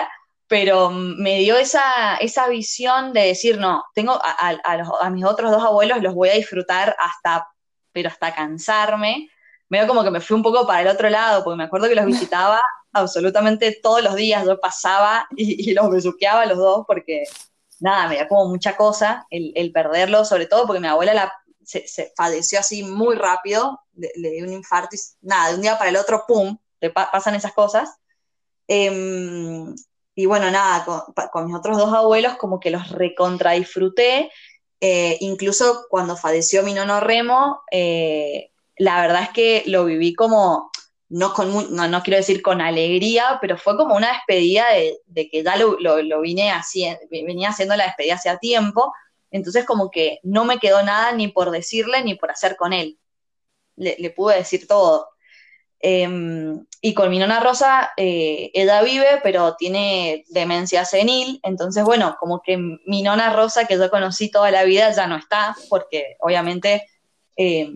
pero 0.46 0.90
me 0.90 1.38
dio 1.38 1.56
esa, 1.56 2.16
esa 2.16 2.48
visión 2.48 3.12
de 3.12 3.22
decir, 3.26 3.58
no, 3.58 3.84
tengo 3.94 4.12
a, 4.12 4.48
a- 4.48 4.58
a 4.64 4.76
los- 4.78 4.88
a 5.00 5.10
mis 5.10 5.24
otros 5.24 5.50
dos 5.50 5.62
abuelos 5.62 6.02
los 6.02 6.14
voy 6.14 6.30
a 6.30 6.34
disfrutar 6.34 6.96
hasta, 6.98 7.48
pero 7.92 8.08
hasta 8.08 8.34
cansarme. 8.34 9.28
Medio 9.68 9.86
como 9.86 10.02
que 10.02 10.10
me 10.10 10.20
fui 10.20 10.34
un 10.34 10.42
poco 10.42 10.66
para 10.66 10.80
el 10.82 10.88
otro 10.88 11.10
lado, 11.10 11.44
porque 11.44 11.58
me 11.58 11.64
acuerdo 11.64 11.88
que 11.88 11.94
los 11.94 12.06
visitaba 12.06 12.60
absolutamente 12.92 13.78
todos 13.82 14.02
los 14.02 14.14
días, 14.14 14.44
yo 14.46 14.58
pasaba 14.58 15.26
y, 15.36 15.70
y 15.70 15.74
los 15.74 15.90
besuqueaba 15.90 16.42
a 16.42 16.46
los 16.46 16.56
dos, 16.58 16.84
porque 16.86 17.24
nada, 17.80 18.08
me 18.08 18.16
da 18.16 18.26
como 18.26 18.46
mucha 18.48 18.76
cosa 18.76 19.26
el, 19.30 19.52
el 19.54 19.70
perderlos, 19.70 20.28
sobre 20.28 20.46
todo 20.46 20.66
porque 20.66 20.80
mi 20.80 20.88
abuela 20.88 21.12
la, 21.14 21.32
se, 21.68 21.86
se 21.86 22.12
falleció 22.16 22.60
así 22.60 22.82
muy 22.82 23.14
rápido, 23.14 23.78
le, 23.94 24.10
le 24.16 24.30
dio 24.30 24.46
un 24.46 24.54
infarto 24.54 24.96
y 24.96 24.98
nada, 25.20 25.50
de 25.50 25.56
un 25.56 25.60
día 25.60 25.76
para 25.76 25.90
el 25.90 25.96
otro, 25.96 26.24
¡pum!, 26.26 26.56
te 26.78 26.88
pa- 26.88 27.10
pasan 27.10 27.34
esas 27.34 27.52
cosas. 27.52 27.90
Em, 28.66 29.74
y 30.14 30.24
bueno, 30.24 30.50
nada, 30.50 30.86
con, 31.30 31.46
mis 31.46 31.54
otros 31.54 31.76
dos 31.76 31.92
abuelos 31.92 32.36
como 32.38 32.58
que 32.58 32.70
los 32.70 32.88
recontra 32.90 33.52
disfruté. 33.52 34.30
Eh, 34.80 35.18
incluso 35.20 35.84
cuando 35.90 36.16
falleció 36.16 36.62
mi 36.62 36.72
nono 36.72 37.00
Remo, 37.00 37.60
eh, 37.70 38.50
la 38.78 39.02
verdad 39.02 39.24
es 39.24 39.30
que 39.30 39.62
lo 39.66 39.84
viví 39.84 40.14
como, 40.14 40.70
no, 41.10 41.34
no, 41.70 41.86
no 41.88 42.02
quiero 42.02 42.16
decir 42.16 42.40
con 42.40 42.62
alegría, 42.62 43.36
pero 43.42 43.58
fue 43.58 43.76
como 43.76 43.94
una 43.94 44.12
despedida 44.12 44.70
de, 44.72 44.96
de 45.04 45.28
que 45.28 45.42
ya 45.44 45.56
lo, 45.56 45.76
lo, 45.78 46.20
vine 46.22 46.50
haciendo, 46.50 47.00
venía 47.10 47.50
haciendo 47.50 47.76
la 47.76 47.84
despedida 47.84 48.14
hace 48.14 48.34
tiempo, 48.38 48.90
entonces 49.30 49.64
como 49.64 49.90
que 49.90 50.20
no 50.22 50.44
me 50.44 50.58
quedó 50.58 50.82
nada 50.82 51.12
ni 51.12 51.28
por 51.28 51.50
decirle 51.50 52.02
ni 52.02 52.14
por 52.14 52.30
hacer 52.30 52.56
con 52.56 52.72
él. 52.72 52.98
Le, 53.76 54.10
pude 54.10 54.36
decir 54.36 54.66
todo. 54.66 55.08
Eh, 55.80 56.08
y 56.80 56.94
con 56.94 57.10
mi 57.10 57.18
nona 57.18 57.40
Rosa, 57.40 57.90
eh, 57.96 58.50
ella 58.54 58.82
vive, 58.82 59.20
pero 59.22 59.56
tiene 59.56 60.24
demencia 60.28 60.84
senil, 60.84 61.40
entonces, 61.42 61.84
bueno, 61.84 62.16
como 62.20 62.40
que 62.40 62.56
mi 62.56 63.02
nona 63.02 63.32
Rosa, 63.32 63.66
que 63.66 63.76
yo 63.76 63.90
conocí 63.90 64.30
toda 64.30 64.50
la 64.50 64.64
vida, 64.64 64.92
ya 64.92 65.06
no 65.06 65.16
está, 65.16 65.56
porque 65.68 66.16
obviamente 66.20 66.86
eh, 67.36 67.72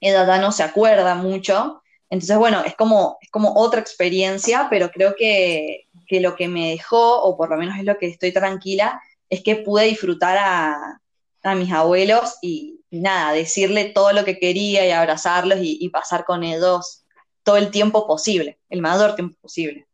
ella 0.00 0.26
ya 0.26 0.38
no 0.38 0.50
se 0.50 0.64
acuerda 0.64 1.14
mucho. 1.14 1.82
Entonces, 2.08 2.36
bueno, 2.36 2.62
es 2.64 2.74
como, 2.74 3.18
es 3.20 3.30
como 3.30 3.54
otra 3.54 3.80
experiencia, 3.80 4.66
pero 4.70 4.90
creo 4.90 5.14
que, 5.16 5.86
que 6.08 6.20
lo 6.20 6.34
que 6.34 6.48
me 6.48 6.70
dejó, 6.70 7.22
o 7.22 7.36
por 7.36 7.50
lo 7.50 7.56
menos 7.56 7.78
es 7.78 7.84
lo 7.84 7.96
que 7.98 8.06
estoy 8.06 8.32
tranquila, 8.32 9.00
es 9.30 9.42
que 9.42 9.56
pude 9.56 9.84
disfrutar 9.84 10.36
a, 10.38 11.00
a 11.42 11.54
mis 11.54 11.72
abuelos 11.72 12.34
y, 12.42 12.80
y 12.90 13.00
nada, 13.00 13.32
decirle 13.32 13.86
todo 13.86 14.12
lo 14.12 14.24
que 14.24 14.38
quería 14.38 14.86
y 14.86 14.90
abrazarlos 14.90 15.60
y, 15.62 15.78
y 15.80 15.88
pasar 15.88 16.24
con 16.24 16.44
ellos 16.44 17.04
todo 17.42 17.56
el 17.56 17.70
tiempo 17.70 18.06
posible, 18.06 18.58
el 18.68 18.82
mayor 18.82 19.14
tiempo 19.14 19.38
posible. 19.40 19.86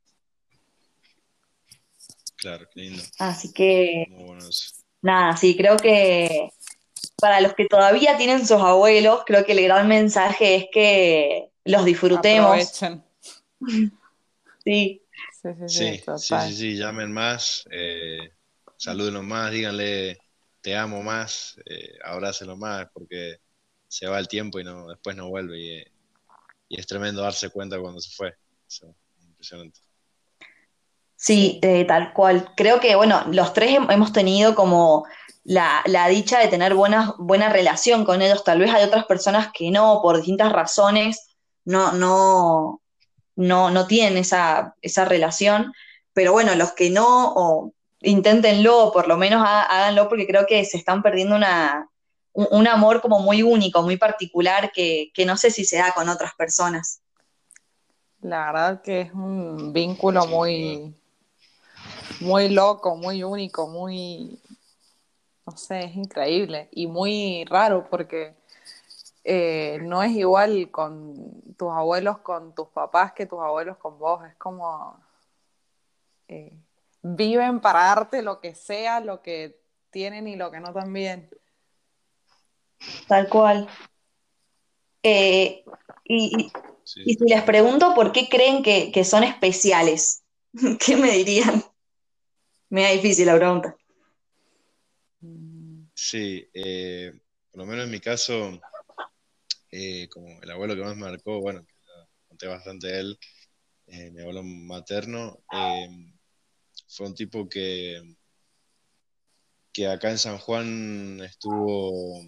Claro, 2.36 2.66
qué 2.72 2.80
lindo. 2.80 3.02
Así 3.18 3.52
que, 3.52 4.06
bueno 4.10 4.44
nada, 5.02 5.36
sí, 5.36 5.56
creo 5.56 5.76
que 5.76 6.50
para 7.16 7.40
los 7.40 7.54
que 7.54 7.66
todavía 7.66 8.16
tienen 8.16 8.40
sus 8.40 8.60
abuelos, 8.60 9.20
creo 9.24 9.44
que 9.44 9.52
el 9.52 9.62
gran 9.62 9.86
mensaje 9.86 10.56
es 10.56 10.66
que 10.72 11.50
los 11.64 11.84
disfrutemos. 11.84 12.50
Aprovechen. 12.50 13.04
Sí, 14.64 15.02
Sí, 15.42 15.48
sí, 15.54 15.68
sí, 15.68 15.68
Sí, 15.68 15.96
sí, 15.98 16.02
total. 16.04 16.48
sí, 16.48 16.56
sí, 16.56 16.76
llamen 16.76 17.12
más, 17.12 17.64
eh, 17.70 18.32
salúdenlos 18.86 19.24
más, 19.24 19.50
díganle 19.50 20.16
te 20.60 20.76
amo 20.76 21.02
más, 21.02 21.56
eh, 21.64 21.98
más, 22.56 22.86
porque 22.92 23.38
se 23.88 24.06
va 24.06 24.20
el 24.20 24.28
tiempo 24.28 24.60
y 24.60 24.64
no, 24.64 24.86
después 24.86 25.16
no 25.16 25.28
vuelve. 25.28 25.58
Y, 26.68 26.76
es 26.78 26.86
tremendo 26.86 27.22
darse 27.22 27.50
cuenta 27.50 27.80
cuando 27.80 28.00
se 28.00 28.14
fue. 28.14 28.34
Eso, 28.68 28.94
impresionante. 29.20 29.80
Sí, 31.16 31.58
eh, 31.62 31.84
tal 31.84 32.12
cual. 32.12 32.52
Creo 32.56 32.78
que, 32.78 32.94
bueno, 32.94 33.24
los 33.32 33.52
tres 33.52 33.72
hem- 33.72 33.92
hemos 33.92 34.12
tenido 34.12 34.54
como 34.54 35.04
la, 35.44 35.82
la 35.86 36.06
dicha 36.08 36.38
de 36.38 36.48
tener 36.48 36.74
buena, 36.74 37.14
buena 37.18 37.48
relación 37.48 38.04
con 38.04 38.22
ellos. 38.22 38.44
Tal 38.44 38.60
vez 38.60 38.72
hay 38.72 38.84
otras 38.84 39.06
personas 39.06 39.50
que 39.52 39.70
no, 39.70 40.00
por 40.02 40.16
distintas 40.16 40.52
razones, 40.52 41.36
no, 41.64 41.92
no, 41.92 42.82
no, 43.36 43.70
no 43.70 43.86
tienen 43.86 44.18
esa, 44.18 44.74
esa 44.80 45.04
relación. 45.04 45.72
Pero 46.12 46.32
bueno, 46.32 46.54
los 46.54 46.72
que 46.72 46.90
no, 46.90 47.32
o 47.34 47.72
inténtenlo, 48.00 48.90
por 48.92 49.08
lo 49.08 49.16
menos 49.16 49.42
há- 49.46 49.62
háganlo, 49.64 50.08
porque 50.08 50.26
creo 50.26 50.46
que 50.46 50.64
se 50.64 50.76
están 50.76 51.02
perdiendo 51.02 51.36
una, 51.36 51.90
un, 52.32 52.46
un 52.50 52.68
amor 52.68 53.00
como 53.00 53.20
muy 53.20 53.42
único, 53.42 53.82
muy 53.82 53.96
particular, 53.96 54.72
que, 54.72 55.10
que 55.14 55.26
no 55.26 55.36
sé 55.36 55.50
si 55.50 55.64
se 55.64 55.78
da 55.78 55.92
con 55.92 56.08
otras 56.08 56.34
personas. 56.34 57.02
La 58.20 58.46
verdad 58.52 58.82
que 58.82 59.02
es 59.02 59.12
un 59.12 59.72
vínculo 59.72 60.26
muy, 60.26 60.94
muy 62.20 62.48
loco, 62.48 62.96
muy 62.96 63.22
único, 63.22 63.68
muy, 63.68 64.40
no 65.46 65.56
sé, 65.56 65.84
es 65.84 65.96
increíble 65.96 66.68
y 66.72 66.86
muy 66.86 67.44
raro 67.46 67.86
porque 67.88 68.34
eh, 69.24 69.78
no 69.82 70.02
es 70.02 70.12
igual 70.12 70.70
con 70.70 71.14
tus 71.56 71.70
abuelos, 71.72 72.18
con 72.18 72.54
tus 72.54 72.68
papás 72.68 73.12
que 73.12 73.26
tus 73.26 73.40
abuelos 73.40 73.76
con 73.78 73.98
vos. 73.98 74.24
Es 74.24 74.34
como 74.36 74.98
eh, 76.28 76.52
viven 77.14 77.60
para 77.60 77.80
darte 77.84 78.22
lo 78.22 78.40
que 78.40 78.54
sea, 78.54 79.00
lo 79.00 79.22
que 79.22 79.60
tienen 79.90 80.26
y 80.26 80.36
lo 80.36 80.50
que 80.50 80.60
no 80.60 80.72
también. 80.72 81.30
Tal 83.06 83.28
cual. 83.28 83.68
Eh, 85.02 85.64
y, 86.04 86.42
y- 86.44 86.52
Sí, 86.82 87.02
y 87.04 87.14
si 87.14 87.24
les 87.24 87.42
pregunto 87.42 87.94
por 87.96 88.12
qué 88.12 88.28
creen 88.28 88.62
que, 88.62 88.92
que 88.92 89.04
son 89.04 89.24
especiales, 89.24 90.22
¿qué 90.86 90.96
me 90.96 91.10
dirían? 91.10 91.64
Me 92.68 92.82
da 92.82 92.90
difícil 92.90 93.26
la 93.26 93.36
pregunta. 93.36 93.76
Sí, 95.94 96.48
eh, 96.54 97.12
por 97.50 97.60
lo 97.62 97.66
menos 97.66 97.86
en 97.86 97.90
mi 97.90 97.98
caso, 97.98 98.60
eh, 99.72 100.08
como 100.10 100.40
el 100.40 100.50
abuelo 100.50 100.76
que 100.76 100.82
más 100.82 100.94
me 100.94 101.02
marcó, 101.10 101.40
bueno, 101.40 101.66
conté 102.28 102.46
bastante 102.46 102.86
de 102.86 103.00
él, 103.00 103.18
eh, 103.88 104.10
mi 104.12 104.20
abuelo 104.20 104.44
materno, 104.44 105.40
eh, 105.52 105.88
fue 106.96 107.06
un 107.06 107.14
tipo 107.14 107.46
que, 107.46 108.02
que 109.70 109.86
acá 109.86 110.10
en 110.10 110.18
San 110.18 110.38
Juan 110.38 111.20
estuvo, 111.22 112.22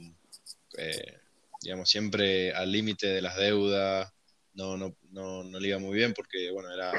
eh, 0.76 1.20
digamos, 1.62 1.88
siempre 1.88 2.52
al 2.52 2.70
límite 2.70 3.06
de 3.06 3.22
las 3.22 3.36
deudas, 3.36 4.12
no, 4.52 4.76
no, 4.76 4.94
no, 5.10 5.42
no 5.42 5.58
le 5.58 5.68
iba 5.68 5.78
muy 5.78 5.96
bien 5.96 6.12
porque, 6.12 6.50
bueno, 6.50 6.70
era 6.70 6.92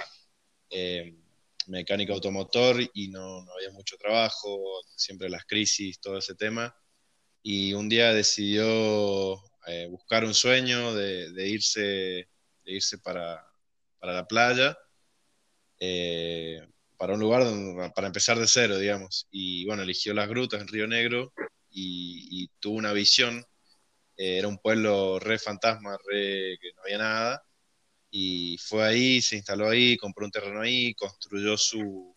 eh, 0.72 1.16
mecánico 1.68 2.14
automotor 2.14 2.82
y 2.94 3.10
no, 3.10 3.44
no 3.44 3.54
había 3.54 3.70
mucho 3.70 3.98
trabajo, 3.98 4.82
siempre 4.96 5.30
las 5.30 5.46
crisis, 5.46 6.00
todo 6.00 6.18
ese 6.18 6.34
tema. 6.34 6.76
Y 7.44 7.74
un 7.74 7.88
día 7.88 8.14
decidió 8.14 9.36
eh, 9.68 9.88
buscar 9.92 10.26
un 10.26 10.34
sueño 10.34 10.96
de, 10.96 11.48
irse, 11.48 11.82
de 11.82 12.72
irse 12.72 12.98
para, 12.98 13.46
para 14.00 14.14
la 14.14 14.28
playa, 14.28 14.76
eh, 15.80 16.68
para 17.00 17.14
un 17.14 17.22
lugar 17.22 17.46
donde- 17.46 17.92
para 17.96 18.08
empezar 18.08 18.38
de 18.40 18.48
cero, 18.48 18.78
digamos. 18.78 19.28
Y 19.32 19.66
bueno, 19.66 19.84
eligió 19.84 20.14
las 20.14 20.28
grutas 20.30 20.62
en 20.62 20.68
Río 20.68 20.88
Negro 20.88 21.34
y, 21.72 22.50
tuvo 22.60 22.78
una 22.78 22.94
visión. 22.94 23.46
Eh, 24.18 24.40
era 24.40 24.48
un 24.50 24.60
pueblo 24.60 25.20
re 25.20 25.40
fantasma, 25.40 25.98
re 26.08 26.58
que 26.62 26.74
no 26.76 26.84
había 26.84 26.98
nada. 27.00 27.44
Y 28.12 28.58
fue 28.60 28.84
ahí, 28.86 29.22
se 29.22 29.38
instaló 29.38 29.70
ahí, 29.70 29.98
compró 29.98 30.26
un 30.26 30.32
terreno 30.32 30.62
ahí, 30.62 30.94
construyó 30.96 31.58
su, 31.58 32.16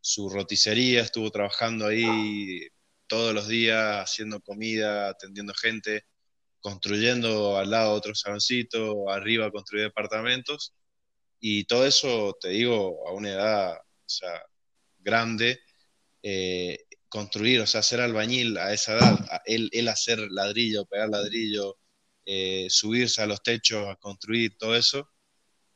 su 0.00 0.28
roticería, 0.30 1.02
estuvo 1.02 1.30
trabajando 1.30 1.86
ahí 1.86 2.66
todos 3.06 3.34
los 3.34 3.48
días, 3.48 4.02
haciendo 4.04 4.40
comida, 4.40 5.10
atendiendo 5.10 5.54
gente, 5.54 6.04
construyendo 6.60 7.58
al 7.58 7.70
lado 7.70 7.92
otro 7.94 8.14
saloncito, 8.14 9.10
arriba 9.10 9.50
construyó 9.52 9.84
departamentos. 9.84 10.74
Y 11.40 11.64
todo 11.66 11.86
eso, 11.86 12.36
te 12.40 12.50
digo, 12.50 13.08
a 13.08 13.12
una 13.12 13.30
edad, 13.30 13.78
o 14.06 14.08
sea, 14.08 14.42
grande, 14.98 15.60
eh, 16.22 16.78
construir, 17.08 17.60
o 17.60 17.66
sea, 17.66 17.82
ser 17.82 18.00
albañil 18.00 18.58
a 18.58 18.72
esa 18.72 18.94
edad, 18.94 19.26
a 19.30 19.42
él, 19.46 19.70
él 19.72 19.88
hacer 19.88 20.18
ladrillo, 20.30 20.86
pegar 20.86 21.08
ladrillo, 21.10 21.78
eh, 22.26 22.66
subirse 22.70 23.22
a 23.22 23.26
los 23.26 23.42
techos 23.42 23.88
a 23.88 23.96
construir 23.96 24.56
todo 24.58 24.76
eso, 24.76 25.10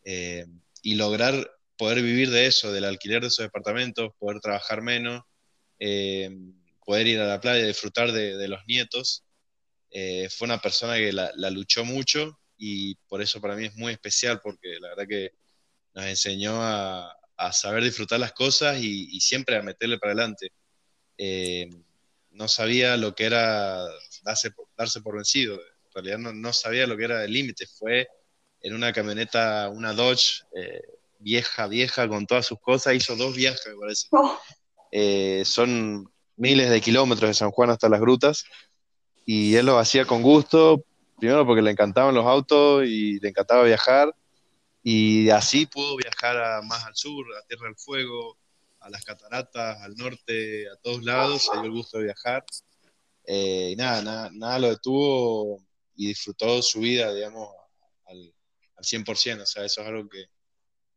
eh, 0.04 0.46
y 0.82 0.94
lograr 0.96 1.50
poder 1.76 2.02
vivir 2.02 2.30
de 2.30 2.46
eso, 2.46 2.72
del 2.72 2.84
alquiler 2.86 3.22
de 3.22 3.28
esos 3.28 3.44
departamentos, 3.44 4.12
poder 4.18 4.40
trabajar 4.40 4.82
menos, 4.82 5.22
poder 6.84 7.06
ir 7.06 7.20
a 7.20 7.26
la 7.26 7.40
playa, 7.40 7.66
disfrutar 7.66 8.12
de, 8.12 8.48
los 8.48 8.60
nietos. 8.66 9.24
Fue 9.90 10.46
una 10.46 10.60
persona 10.60 10.96
que 10.96 11.12
la, 11.12 11.30
la 11.36 11.50
luchó 11.50 11.84
mucho 11.84 12.40
y 12.56 12.96
por 13.08 13.22
eso 13.22 13.40
para 13.40 13.54
mí 13.54 13.66
es 13.66 13.76
muy 13.76 13.92
especial, 13.92 14.40
porque 14.42 14.78
la 14.80 14.88
verdad 14.90 15.06
que 15.08 15.32
nos 15.94 16.06
enseñó 16.06 16.62
a, 16.62 17.17
a 17.38 17.52
saber 17.52 17.84
disfrutar 17.84 18.20
las 18.20 18.32
cosas 18.32 18.78
y, 18.78 19.08
y 19.10 19.20
siempre 19.20 19.56
a 19.56 19.62
meterle 19.62 19.98
para 19.98 20.12
adelante. 20.12 20.52
Eh, 21.16 21.70
no 22.32 22.46
sabía 22.48 22.96
lo 22.96 23.14
que 23.14 23.24
era 23.24 23.84
darse 24.22 24.50
por, 24.50 24.66
darse 24.76 25.00
por 25.00 25.16
vencido, 25.16 25.54
en 25.54 25.92
realidad 25.94 26.18
no, 26.18 26.32
no 26.32 26.52
sabía 26.52 26.86
lo 26.86 26.96
que 26.96 27.04
era 27.04 27.24
el 27.24 27.32
límite, 27.32 27.66
fue 27.66 28.06
en 28.60 28.74
una 28.74 28.92
camioneta, 28.92 29.68
una 29.68 29.92
Dodge 29.92 30.42
eh, 30.54 30.82
vieja, 31.18 31.66
vieja, 31.66 32.08
con 32.08 32.26
todas 32.26 32.46
sus 32.46 32.60
cosas, 32.60 32.94
hizo 32.94 33.16
dos 33.16 33.34
viajes, 33.34 33.66
me 33.66 33.80
parece. 33.80 34.08
Oh, 34.10 34.38
Eh, 34.90 35.42
son 35.44 36.10
miles 36.36 36.70
de 36.70 36.80
kilómetros 36.80 37.28
de 37.28 37.34
San 37.34 37.50
Juan 37.50 37.70
hasta 37.70 37.88
las 37.88 38.00
grutas. 38.00 38.44
Y 39.26 39.54
él 39.56 39.66
lo 39.66 39.78
hacía 39.78 40.06
con 40.06 40.22
gusto, 40.22 40.84
primero 41.18 41.44
porque 41.44 41.62
le 41.62 41.70
encantaban 41.70 42.14
los 42.14 42.24
autos 42.26 42.84
y 42.86 43.20
le 43.20 43.28
encantaba 43.28 43.64
viajar. 43.64 44.14
Y 44.82 45.28
así 45.30 45.66
pudo 45.66 45.96
viajar 45.96 46.07
más 46.62 46.84
al 46.84 46.96
sur, 46.96 47.26
a 47.36 47.46
Tierra 47.46 47.66
del 47.66 47.76
Fuego, 47.76 48.38
a 48.80 48.90
las 48.90 49.04
cataratas, 49.04 49.80
al 49.82 49.94
norte, 49.94 50.68
a 50.68 50.76
todos 50.76 51.02
lados, 51.02 51.44
se 51.44 51.52
dio 51.52 51.64
el 51.64 51.72
gusto 51.72 51.98
de 51.98 52.04
viajar. 52.04 52.44
Eh, 53.24 53.70
y 53.72 53.76
nada, 53.76 54.02
nada, 54.02 54.30
nada 54.32 54.58
lo 54.58 54.68
detuvo 54.70 55.62
y 55.94 56.08
disfrutó 56.08 56.62
su 56.62 56.80
vida, 56.80 57.12
digamos, 57.12 57.50
al, 58.06 58.34
al 58.76 58.84
100%, 58.84 59.42
o 59.42 59.46
sea, 59.46 59.64
eso 59.64 59.82
es 59.82 59.86
algo 59.86 60.08
que, 60.08 60.26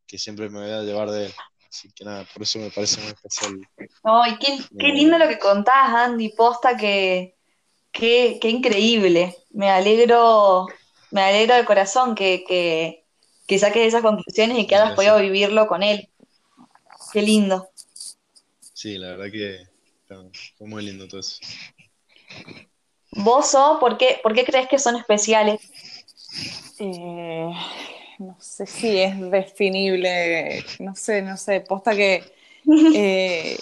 que 0.06 0.18
siempre 0.18 0.48
me 0.48 0.60
voy 0.60 0.70
a 0.70 0.82
llevar 0.82 1.10
de 1.10 1.26
él. 1.26 1.34
Así 1.68 1.90
que 1.92 2.04
nada, 2.04 2.26
por 2.32 2.42
eso 2.42 2.58
me 2.58 2.70
parece 2.70 3.00
muy 3.00 3.10
especial. 3.10 3.58
Ay, 4.04 4.36
qué, 4.38 4.58
qué 4.78 4.88
lindo 4.88 5.18
lo 5.18 5.26
que 5.26 5.38
contás, 5.38 5.88
Andy, 5.88 6.28
posta 6.30 6.76
que, 6.76 7.38
qué, 7.90 8.38
qué 8.40 8.50
increíble. 8.50 9.36
Me 9.50 9.70
alegro, 9.70 10.66
me 11.10 11.22
alegro 11.22 11.54
de 11.54 11.64
corazón 11.64 12.14
que, 12.14 12.44
que, 12.46 13.01
que 13.46 13.58
saques 13.58 13.86
esas 13.86 14.02
conclusiones 14.02 14.58
y 14.58 14.66
que 14.66 14.76
hayas 14.76 14.94
podido 14.94 15.18
vivirlo 15.18 15.66
con 15.66 15.82
él. 15.82 16.08
Qué 17.12 17.22
lindo. 17.22 17.68
Sí, 18.72 18.98
la 18.98 19.10
verdad 19.10 19.30
que 19.30 19.66
fue 20.56 20.66
muy 20.66 20.84
lindo 20.84 21.08
todo 21.08 21.20
eso. 21.20 21.36
¿Vos, 23.12 23.50
So, 23.50 23.78
por 23.78 23.98
qué, 23.98 24.20
por 24.22 24.34
qué 24.34 24.44
crees 24.44 24.68
que 24.68 24.78
son 24.78 24.96
especiales? 24.96 25.60
Eh, 26.78 27.50
no 28.18 28.36
sé 28.40 28.66
si 28.66 28.98
es 28.98 29.30
definible, 29.30 30.64
no 30.78 30.94
sé, 30.94 31.22
no 31.22 31.36
sé, 31.36 31.60
posta 31.60 31.94
que 31.94 32.24
eh, 32.94 33.58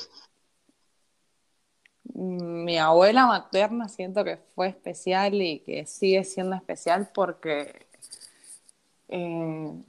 mi 2.15 2.79
abuela 2.79 3.27
materna 3.27 3.89
siento 3.89 4.25
que 4.25 4.37
fue 4.55 4.69
especial 4.69 5.41
y 5.41 5.61
que 5.61 5.87
sigue 5.87 6.25
siendo 6.25 6.55
especial 6.55 7.11
porque 7.13 7.87
eh, 9.11 9.83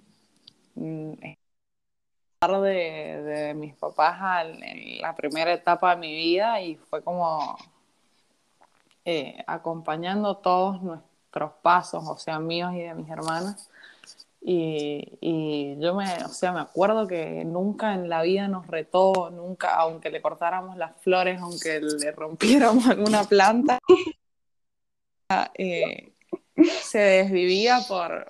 de, 2.44 3.54
mis 3.56 3.76
papás 3.76 4.18
al- 4.20 4.64
en 4.64 5.02
la 5.02 5.16
primera 5.16 5.54
etapa 5.54 5.92
de 5.96 6.02
mi 6.02 6.14
vida 6.14 6.62
y 6.62 6.76
fue 6.76 7.04
como 7.04 7.58
eh, 9.06 9.44
acompañando 9.48 10.38
todos 10.38 10.82
nuestros 10.82 11.52
pasos, 11.62 12.04
o 12.08 12.18
sea, 12.18 12.40
míos 12.40 12.74
y 12.74 12.82
de 12.82 12.94
mis 12.96 13.10
hermanas. 13.10 13.70
Y, 14.44 15.20
y 15.22 15.80
yo 15.80 15.94
me, 15.94 16.24
o 16.24 16.30
sea, 16.30 16.52
me 16.52 16.62
acuerdo 16.62 17.08
que 17.08 17.46
nunca 17.46 17.94
en 17.94 18.10
la 18.10 18.24
vida 18.24 18.48
nos 18.48 18.66
retó, 18.68 19.30
nunca, 19.30 19.76
aunque 19.76 20.10
le 20.10 20.22
cortáramos 20.22 20.78
las 20.78 21.00
flores, 21.02 21.40
aunque 21.40 21.80
le 21.80 22.12
rompiéramos 22.12 22.86
alguna 22.90 23.24
planta, 23.24 23.80
eh, 25.54 26.14
se 26.82 27.00
desvivía 27.00 27.80
por, 27.88 28.28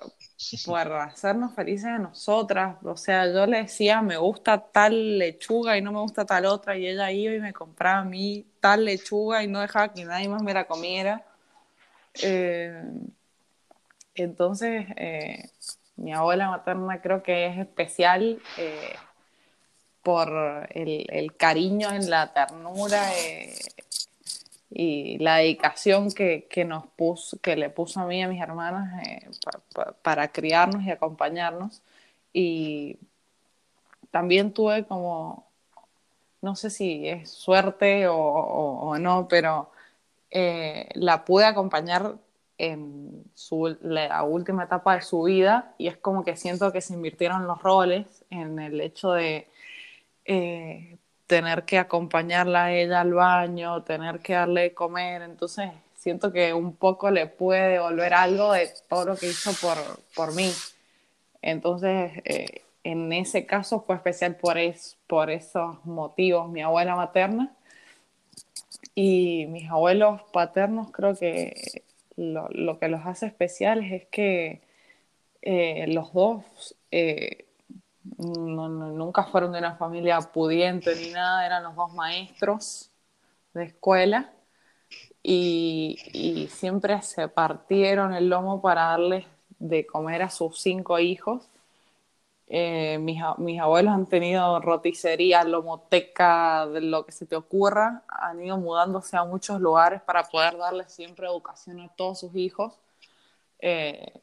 por 0.64 0.92
hacernos 0.92 1.54
felices 1.54 1.86
a 1.86 1.98
nosotras. 1.98 2.76
O 2.82 2.96
sea, 2.96 3.26
yo 3.26 3.46
le 3.46 3.62
decía, 3.62 4.02
me 4.02 4.16
gusta 4.16 4.58
tal 4.58 5.18
lechuga 5.18 5.76
y 5.76 5.82
no 5.82 5.92
me 5.92 6.00
gusta 6.00 6.24
tal 6.24 6.46
otra, 6.46 6.76
y 6.76 6.86
ella 6.86 7.10
iba 7.10 7.34
y 7.34 7.40
me 7.40 7.52
compraba 7.52 8.00
a 8.00 8.04
mí 8.04 8.46
tal 8.60 8.84
lechuga 8.84 9.42
y 9.42 9.48
no 9.48 9.60
dejaba 9.60 9.92
que 9.92 10.04
nadie 10.04 10.28
más 10.28 10.42
me 10.42 10.54
la 10.54 10.66
comiera. 10.66 11.24
Eh, 12.22 12.82
entonces, 14.14 14.86
eh, 14.96 15.50
mi 15.96 16.12
abuela 16.12 16.50
materna 16.50 17.00
creo 17.00 17.22
que 17.22 17.46
es 17.46 17.58
especial 17.58 18.40
eh, 18.58 18.94
por 20.02 20.68
el, 20.70 21.36
cariño 21.36 21.92
en 21.92 22.10
la 22.10 22.32
ternura 22.32 23.02
y 24.74 25.18
la 25.18 25.36
dedicación 25.36 26.10
que, 26.12 26.64
nos 26.66 26.86
puso, 26.86 27.38
que 27.40 27.56
le 27.56 27.70
puso 27.70 28.00
a 28.00 28.06
mí 28.06 28.18
y 28.18 28.22
a 28.22 28.28
mis 28.28 28.40
hermanas 28.40 29.02
eh, 29.06 29.28
para 30.02 30.28
criarnos 30.32 30.82
y 30.84 30.90
acompañarnos. 30.90 31.82
Y 32.32 32.98
también 34.10 34.52
tuve 34.52 34.84
como, 34.84 35.46
no 36.40 36.56
sé 36.56 36.70
si 36.70 37.08
es 37.08 37.30
suerte 37.30 38.06
o, 38.08 38.96
no, 38.98 39.28
pero 39.28 39.70
eh, 40.30 40.88
la 40.94 41.24
pude 41.24 41.44
acompañar 41.44 42.16
en 42.58 43.24
su, 43.34 43.76
la 43.82 44.22
última 44.22 44.64
etapa 44.64 44.94
de 44.96 45.02
su 45.02 45.24
vida 45.24 45.74
y 45.78 45.88
es 45.88 45.96
como 45.96 46.24
que 46.24 46.36
siento 46.36 46.72
que 46.72 46.80
se 46.80 46.94
invirtieron 46.94 47.46
los 47.46 47.60
roles 47.62 48.24
en 48.30 48.58
el 48.58 48.80
hecho 48.80 49.12
de 49.12 49.48
eh, 50.24 50.98
tener 51.32 51.62
que 51.64 51.78
acompañarla 51.78 52.66
a 52.66 52.74
ella 52.74 53.00
al 53.00 53.14
baño, 53.14 53.82
tener 53.84 54.20
que 54.20 54.34
darle 54.34 54.60
de 54.60 54.74
comer, 54.74 55.22
entonces 55.22 55.70
siento 55.94 56.30
que 56.30 56.52
un 56.52 56.76
poco 56.76 57.10
le 57.10 57.26
puede 57.26 57.70
devolver 57.70 58.12
algo 58.12 58.52
de 58.52 58.68
todo 58.86 59.06
lo 59.06 59.16
que 59.16 59.28
hizo 59.28 59.50
por, 59.66 59.78
por 60.14 60.34
mí. 60.34 60.52
Entonces, 61.40 62.12
eh, 62.26 62.60
en 62.84 63.14
ese 63.14 63.46
caso 63.46 63.80
fue 63.80 63.96
especial 63.96 64.36
por, 64.36 64.58
es, 64.58 64.98
por 65.06 65.30
esos 65.30 65.82
motivos, 65.86 66.50
mi 66.50 66.60
abuela 66.60 66.96
materna 66.96 67.50
y 68.94 69.46
mis 69.48 69.70
abuelos 69.70 70.20
paternos 70.34 70.90
creo 70.90 71.16
que 71.16 71.82
lo, 72.16 72.46
lo 72.50 72.78
que 72.78 72.88
los 72.88 73.06
hace 73.06 73.24
especiales 73.24 73.90
es 73.90 74.04
que 74.08 74.60
eh, 75.40 75.86
los 75.88 76.12
dos 76.12 76.44
eh, 76.90 77.46
nunca 78.18 79.24
fueron 79.24 79.52
de 79.52 79.58
una 79.58 79.76
familia 79.76 80.20
pudiente 80.20 80.94
ni 80.96 81.10
nada, 81.10 81.46
eran 81.46 81.62
los 81.64 81.76
dos 81.76 81.92
maestros 81.92 82.90
de 83.54 83.64
escuela 83.64 84.32
y, 85.22 86.48
siempre 86.50 87.00
se 87.02 87.28
partieron 87.28 88.14
el 88.14 88.28
lomo 88.28 88.60
para 88.60 88.82
darles 88.86 89.26
de 89.58 89.86
comer 89.86 90.22
a 90.22 90.30
sus 90.30 90.60
cinco 90.60 90.98
hijos. 90.98 91.48
Eh, 92.48 92.98
mis, 92.98 93.22
mis, 93.38 93.60
abuelos 93.60 93.94
han 93.94 94.06
tenido 94.06 94.60
roticería, 94.60 95.44
lomoteca, 95.44 96.66
de 96.66 96.82
lo 96.82 97.06
que 97.06 97.12
se 97.12 97.24
te 97.24 97.36
ocurra, 97.36 98.02
han 98.08 98.44
ido 98.44 98.58
mudándose 98.58 99.16
a 99.16 99.24
muchos 99.24 99.60
lugares 99.60 100.02
para 100.02 100.24
poder 100.24 100.58
darles 100.58 100.92
siempre 100.92 101.26
educación 101.26 101.80
a 101.80 101.88
todos 101.88 102.20
sus 102.20 102.34
hijos. 102.36 102.74
Eh, 103.60 104.20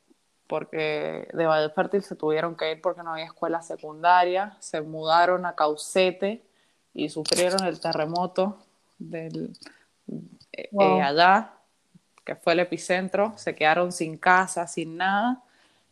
porque 0.50 1.28
de 1.32 1.46
Valle 1.46 1.70
Fértil 1.70 2.02
se 2.02 2.16
tuvieron 2.16 2.56
que 2.56 2.72
ir 2.72 2.82
porque 2.82 3.04
no 3.04 3.14
había 3.14 3.26
escuela 3.26 3.62
secundaria, 3.62 4.58
se 4.60 4.82
mudaron 4.82 5.46
a 5.46 5.54
Caucete 5.56 6.42
y 6.92 7.08
sufrieron 7.10 7.64
el 7.66 7.80
terremoto 7.80 8.58
del, 8.98 9.56
eh, 10.52 10.70
eh, 10.72 11.02
allá, 11.02 11.54
que 12.26 12.36
fue 12.36 12.54
el 12.54 12.62
epicentro, 12.62 13.34
se 13.38 13.54
quedaron 13.54 13.92
sin 13.92 14.18
casa, 14.18 14.66
sin 14.66 14.98
nada, 14.98 15.44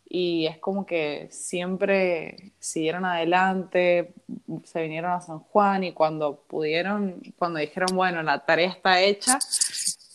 y 0.09 0.47
es 0.47 0.57
como 0.57 0.87
que 0.87 1.27
siempre 1.29 2.51
siguieron 2.59 3.05
adelante, 3.05 4.15
se 4.63 4.81
vinieron 4.81 5.11
a 5.11 5.21
San 5.21 5.37
Juan 5.37 5.83
y 5.83 5.91
cuando 5.91 6.35
pudieron, 6.47 7.21
cuando 7.37 7.59
dijeron, 7.59 7.95
bueno, 7.95 8.23
la 8.23 8.43
tarea 8.43 8.69
está 8.69 9.01
hecha, 9.01 9.37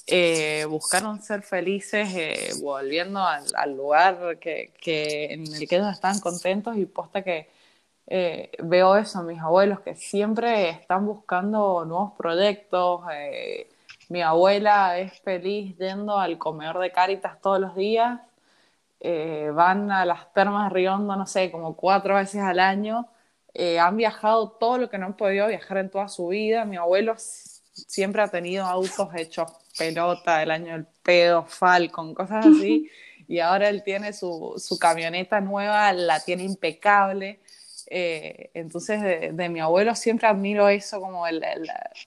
eh, 0.06 0.64
buscaron 0.68 1.22
ser 1.22 1.42
felices 1.42 2.08
eh, 2.14 2.50
volviendo 2.60 3.20
al, 3.24 3.76
lugar 3.76 4.38
que, 4.38 4.72
en 5.30 5.42
el 5.54 5.68
que 5.68 5.76
ellos 5.76 5.92
estaban 5.92 6.18
contentos 6.20 6.76
y 6.76 6.86
posta 6.86 7.22
que 7.22 7.48
eh, 8.08 8.50
veo 8.62 8.96
eso 8.96 9.22
mis 9.22 9.40
abuelos 9.40 9.80
que 9.80 9.94
siempre 9.94 10.70
están 10.70 11.06
buscando 11.06 11.84
nuevos 11.84 12.12
proyectos. 12.18 13.02
mi 14.08 14.22
abuela 14.22 14.98
es 14.98 15.20
feliz 15.20 15.76
yendo 15.78 16.18
al 16.18 16.38
comedor 16.38 16.78
de 16.80 16.92
Cáritas 16.92 17.40
todos 17.40 17.60
los 17.60 17.74
días. 17.76 18.20
van 19.54 19.90
a 19.90 20.04
las 20.04 20.32
termas 20.34 20.68
de 20.68 20.74
Riondo, 20.74 21.16
no 21.16 21.26
sé, 21.26 21.50
como 21.50 21.76
cuatro 21.76 22.16
veces 22.16 22.42
al 22.42 22.60
año. 22.60 23.08
han 23.80 23.96
viajado 23.96 24.50
todo 24.50 24.78
lo 24.78 24.90
que 24.90 24.98
no 24.98 25.06
han 25.06 25.16
podido 25.16 25.48
viajar 25.48 25.78
en 25.78 25.90
toda 25.90 26.08
su 26.08 26.28
vida. 26.28 26.64
Mi 26.64 26.76
abuelo 26.76 27.14
siempre 27.72 28.22
ha 28.22 28.28
tenido 28.28 28.64
autos 28.66 29.08
hechos 29.14 29.50
pelota, 29.76 30.42
el 30.42 30.50
año 30.50 30.72
del 30.72 30.86
pedo, 31.02 31.44
Falcon, 31.46 32.14
cosas 32.14 32.46
así. 32.46 32.90
y 33.28 33.38
ahora 33.38 33.68
él 33.68 33.82
tiene 33.82 34.12
su, 34.12 34.54
su 34.58 34.78
camioneta 34.78 35.40
nueva, 35.40 35.92
la 35.92 36.20
tiene 36.20 36.44
impecable. 36.44 37.40
Eh, 37.86 38.50
entonces, 38.54 39.00
de, 39.02 39.48
mi 39.48 39.60
abuelo 39.60 39.94
siempre 39.94 40.28
admiro 40.28 40.68
eso, 40.68 41.00
como 41.00 41.26
el, 41.26 41.42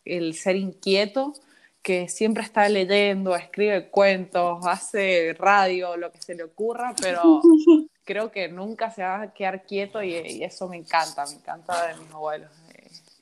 el, 0.03 0.33
ser 0.33 0.55
inquieto, 0.55 1.33
que 1.81 2.09
siempre 2.09 2.43
está 2.43 2.67
leyendo, 2.69 3.35
escribe 3.35 3.89
cuentos, 3.89 4.65
hace 4.65 5.35
radio, 5.37 5.97
lo 5.97 6.11
que 6.11 6.21
se 6.21 6.35
le 6.35 6.43
ocurra, 6.43 6.95
pero 6.99 7.41
creo 8.03 8.31
que 8.31 8.47
nunca 8.47 8.89
se 8.89 9.03
va 9.03 9.21
a 9.21 9.33
quedar 9.33 9.63
quieto 9.63 10.01
y, 10.01 10.43
eso 10.43 10.67
me 10.67 10.77
encanta, 10.77 11.25
me 11.25 11.33
encanta 11.33 11.87
de 11.87 11.95
mis 11.97 12.11
abuelos. 12.11 12.49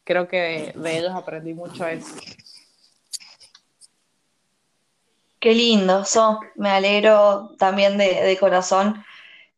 Creo 0.04 0.28
que 0.28 0.74
de 0.76 0.97
ellos 0.97 1.14
aprendí 1.16 1.54
mucho 1.54 1.88
eso. 1.88 2.14
Qué 5.39 5.54
lindo, 5.54 6.06
so, 6.06 6.39
me 6.56 6.70
alegro 6.70 7.49
también 7.58 7.97
de, 7.97 8.38
corazón 8.39 9.04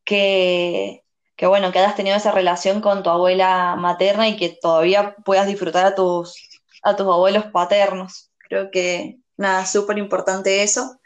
que, 0.04 1.04
bueno, 1.42 1.72
que 1.72 1.80
hayas 1.80 1.96
tenido 1.96 2.18
esa 2.18 2.32
relación 2.32 2.82
con 2.82 3.04
tu 3.04 3.10
abuela 3.12 3.76
materna 3.76 4.28
y 4.28 4.36
que 4.36 4.50
todavía 4.50 5.16
puedas 5.24 5.46
disfrutar 5.48 5.86
a 5.86 5.96
tus, 5.96 6.50
a 6.82 6.96
tus 6.96 7.06
abuelos 7.06 7.46
paternos. 7.52 8.32
Creo 8.40 8.72
que, 8.72 9.20
nada, 9.38 9.66
súper 9.68 10.00
importante 10.00 10.64
eso. 10.64 11.00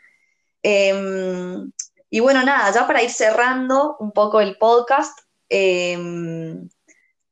Em, 0.63 1.71
y 2.09 2.19
bueno, 2.21 2.43
nada, 2.43 2.71
ya 2.71 2.87
para 2.87 3.03
ir 3.03 3.11
cerrando 3.11 3.97
un 3.99 4.11
poco 4.11 4.41
el 4.41 4.57
podcast, 4.57 5.19
em, 5.49 6.69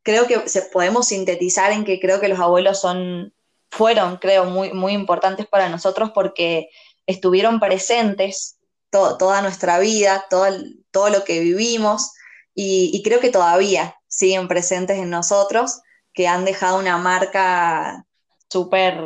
creo 0.07 0.25
que 0.25 0.47
se, 0.47 0.61
podemos 0.61 1.09
sintetizar 1.09 1.73
en 1.73 1.83
que 1.83 1.99
creo 1.99 2.21
que 2.21 2.29
los 2.29 2.39
abuelos 2.39 2.79
son, 2.79 3.33
fueron, 3.69 4.15
creo, 4.15 4.45
muy, 4.45 4.71
muy 4.71 4.93
importantes 4.93 5.45
para 5.47 5.67
nosotros 5.67 6.11
porque 6.15 6.69
estuvieron 7.05 7.59
presentes 7.59 8.57
toda 8.89 9.41
nuestra 9.41 9.79
vida, 9.79 10.25
todo, 10.29 10.47
todo 10.91 11.09
lo 11.09 11.25
que 11.25 11.41
vivimos, 11.41 12.13
y, 12.55 13.03
creo 13.03 13.19
que 13.19 13.29
todavía 13.31 13.97
siguen 14.07 14.47
presentes 14.47 14.97
en 14.97 15.09
nosotros, 15.09 15.81
que 16.13 16.29
han 16.29 16.45
dejado 16.45 16.79
una 16.79 16.97
marca 16.97 18.05
súper, 18.49 18.97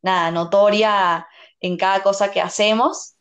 nada, 0.00 0.30
notoria 0.30 1.26
en 1.60 1.76
cada 1.76 2.04
cosa 2.04 2.30
que 2.30 2.40
hacemos. 2.40 3.16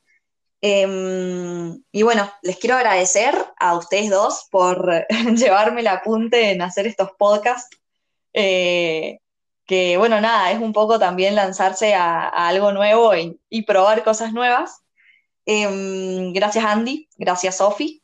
Em, 0.61 1.83
y 1.91 2.01
bueno, 2.01 2.31
les 2.41 2.57
quiero 2.57 2.75
agradecer 2.75 3.35
a 3.59 3.75
ustedes 3.75 4.09
dos 4.09 4.47
por 4.49 5.05
llevarme 5.35 5.81
el 5.81 5.87
apunte 5.87 6.51
en 6.51 6.61
hacer 6.61 6.87
estos 6.87 7.11
podcasts. 7.17 7.77
Eh, 8.33 9.19
que 9.65 9.97
bueno, 9.97 10.21
nada, 10.21 10.51
es 10.51 10.59
un 10.59 10.73
poco 10.73 10.97
también 10.97 11.35
lanzarse 11.35 11.93
a, 11.93 12.27
algo 12.29 12.71
nuevo 12.71 13.11
y, 13.15 13.61
probar 13.63 14.03
cosas 14.03 14.33
nuevas. 14.33 14.81
Em, 15.45 16.33
gracias 16.33 16.65
Andy, 16.65 17.07
gracias 17.17 17.57
Sofi. 17.57 18.01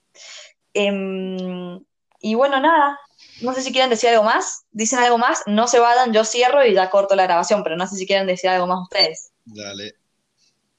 Em, 0.74 1.84
y 2.20 2.36
bueno, 2.36 2.60
nada, 2.60 3.00
no 3.42 3.54
sé 3.54 3.62
si 3.62 3.72
quieren 3.72 3.90
decir 3.90 4.10
algo 4.10 4.24
más. 4.24 4.66
Dicen 4.72 5.00
algo 5.00 5.18
más, 5.18 5.44
no 5.48 5.68
se 5.68 5.80
vayan, 5.80 6.14
yo 6.14 6.26
cierro 6.26 6.66
y 6.66 6.74
ya 6.74 6.90
corto 6.90 7.16
la 7.16 7.24
grabación, 7.24 7.64
pero 7.64 7.76
no 7.78 7.88
sé 7.88 7.96
si 7.96 8.06
quieren 8.06 8.28
decir 8.28 8.50
algo 8.50 8.68
más 8.68 8.82
ustedes. 8.84 9.32
Dale. 9.46 10.03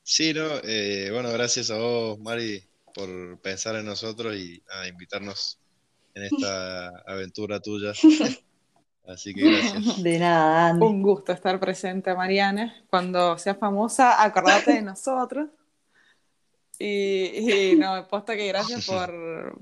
Sí, 0.06 0.34
no, 0.34 0.42
eh, 0.62 1.08
bueno, 1.10 1.32
gracias 1.32 1.70
a 1.70 1.78
vos, 1.78 2.18
Mari, 2.18 2.62
por 2.94 3.38
pensar 3.40 3.74
en 3.76 3.86
nosotros 3.86 4.36
y 4.36 4.62
a 4.70 4.86
invitarnos 4.86 5.58
en 6.14 6.24
esta 6.24 6.88
aventura 7.06 7.58
tuya. 7.58 7.92
Así 9.06 9.34
que 9.34 9.50
gracias. 9.50 10.02
De 10.02 10.18
nada, 10.18 10.68
Andy. 10.68 10.86
Un 10.86 11.02
gusto 11.02 11.32
estar 11.32 11.58
presente, 11.58 12.14
Mariana. 12.14 12.84
Cuando 12.90 13.38
seas 13.38 13.56
famosa, 13.58 14.22
acordate 14.22 14.74
de 14.74 14.82
nosotros. 14.82 15.48
Y, 16.78 17.70
y, 17.70 17.76
no, 17.76 18.06
posta 18.08 18.36
que 18.36 18.48
gracias 18.48 18.86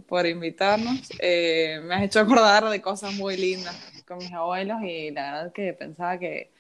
por, 0.09 0.27
invitarnos. 0.27 1.09
Eh, 1.21 1.81
me 1.85 1.95
has 1.95 2.03
hecho 2.03 2.19
acordar 2.19 2.69
de 2.69 2.83
cosas 2.83 3.15
muy 3.15 3.37
lindas 3.37 3.77
con 4.07 4.19
mis 4.19 4.33
abuelos 4.33 4.79
y 4.83 5.13
la 5.13 5.33
verdad 5.33 5.53
que 5.53 5.73
pensaba 5.73 6.19
que 6.19 6.52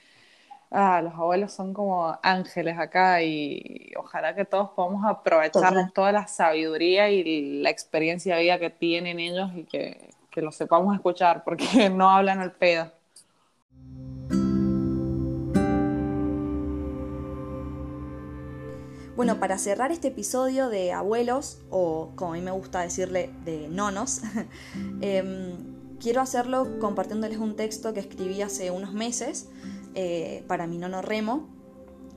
ah, 0.73 1.01
los 1.03 1.15
abuelos 1.15 1.53
son 1.53 1.73
como 1.73 2.19
ángeles 2.23 2.79
acá 2.79 3.23
y 3.23 3.93
ojalá 3.97 4.35
que 4.35 4.45
todos 4.45 4.71
podamos 4.71 5.05
aprovechar 5.05 5.93
toda 5.93 6.13
la 6.13 6.27
sabiduría 6.27 7.11
y 7.11 7.61
la 7.63 7.71
experiencia 7.71 8.37
de 8.37 8.43
vida 8.43 8.59
que 8.59 8.71
tienen 8.71 9.21
ellos 9.21 9.51
y 9.55 9.65
que 9.65 10.13
que 10.33 10.41
lo 10.41 10.51
sepamos 10.51 10.95
escuchar, 10.95 11.45
porque 11.45 11.91
no 11.91 12.11
hablan 12.11 12.41
al 12.41 12.53
pedo. 12.53 12.91
Bueno, 19.15 19.39
para 19.39 19.59
cerrar 19.59 19.93
este 19.93 20.09
episodio 20.09 20.71
de 20.71 20.93
abuelos, 20.93 21.59
o 21.71 22.11
como 22.17 22.33
a 22.33 22.37
mí 22.37 22.41
me 22.41 22.51
gusta 22.51 22.81
decirle, 22.81 23.31
de 23.45 23.69
nonos, 23.69 24.23
em, 25.03 25.53
quiero 26.01 26.23
hacerlo 26.23 26.79
compartiéndoles 26.81 27.37
un 27.37 27.55
texto 27.55 27.93
que 27.93 28.01
escribí 28.01 28.41
hace 28.41 28.71
unos 28.71 28.95
meses 28.95 29.51
eh, 29.95 30.45
para 30.47 30.67
mi 30.67 30.79
nono 30.79 31.03
remo, 31.03 31.49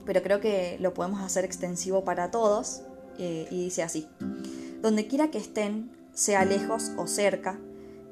pero 0.04 0.22
creo 0.22 0.40
que 0.40 0.76
lo 0.80 0.94
podemos 0.94 1.20
hacer 1.20 1.44
extensivo 1.44 2.04
para 2.04 2.30
todos 2.30 2.82
eh, 3.18 3.46
y 3.50 3.64
dice 3.64 3.82
así, 3.82 4.06
donde 4.82 5.06
quiera 5.06 5.30
que 5.30 5.38
estén, 5.38 5.90
sea 6.12 6.44
lejos 6.44 6.92
o 6.96 7.06
cerca, 7.06 7.58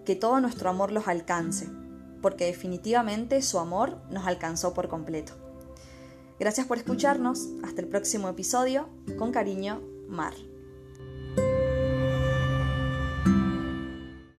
que 0.05 0.17
todo 0.17 0.41
nuestro 0.41 0.71
amor 0.71 0.93
los 0.93 1.09
alcance, 1.09 1.69
porque 2.21 2.47
definitivamente 2.47 3.41
su 3.43 3.59
amor 3.59 3.99
nos 4.11 4.27
alcanzó 4.27 4.75
por 4.75 4.89
completo. 4.89 5.33
Gracias 6.39 6.67
por 6.67 6.79
escucharnos, 6.79 7.49
hasta 7.63 7.81
el 7.81 7.89
próximo 7.89 8.29
episodio, 8.29 8.89
con 9.19 9.31
cariño, 9.31 9.81
Mar. 10.09 10.35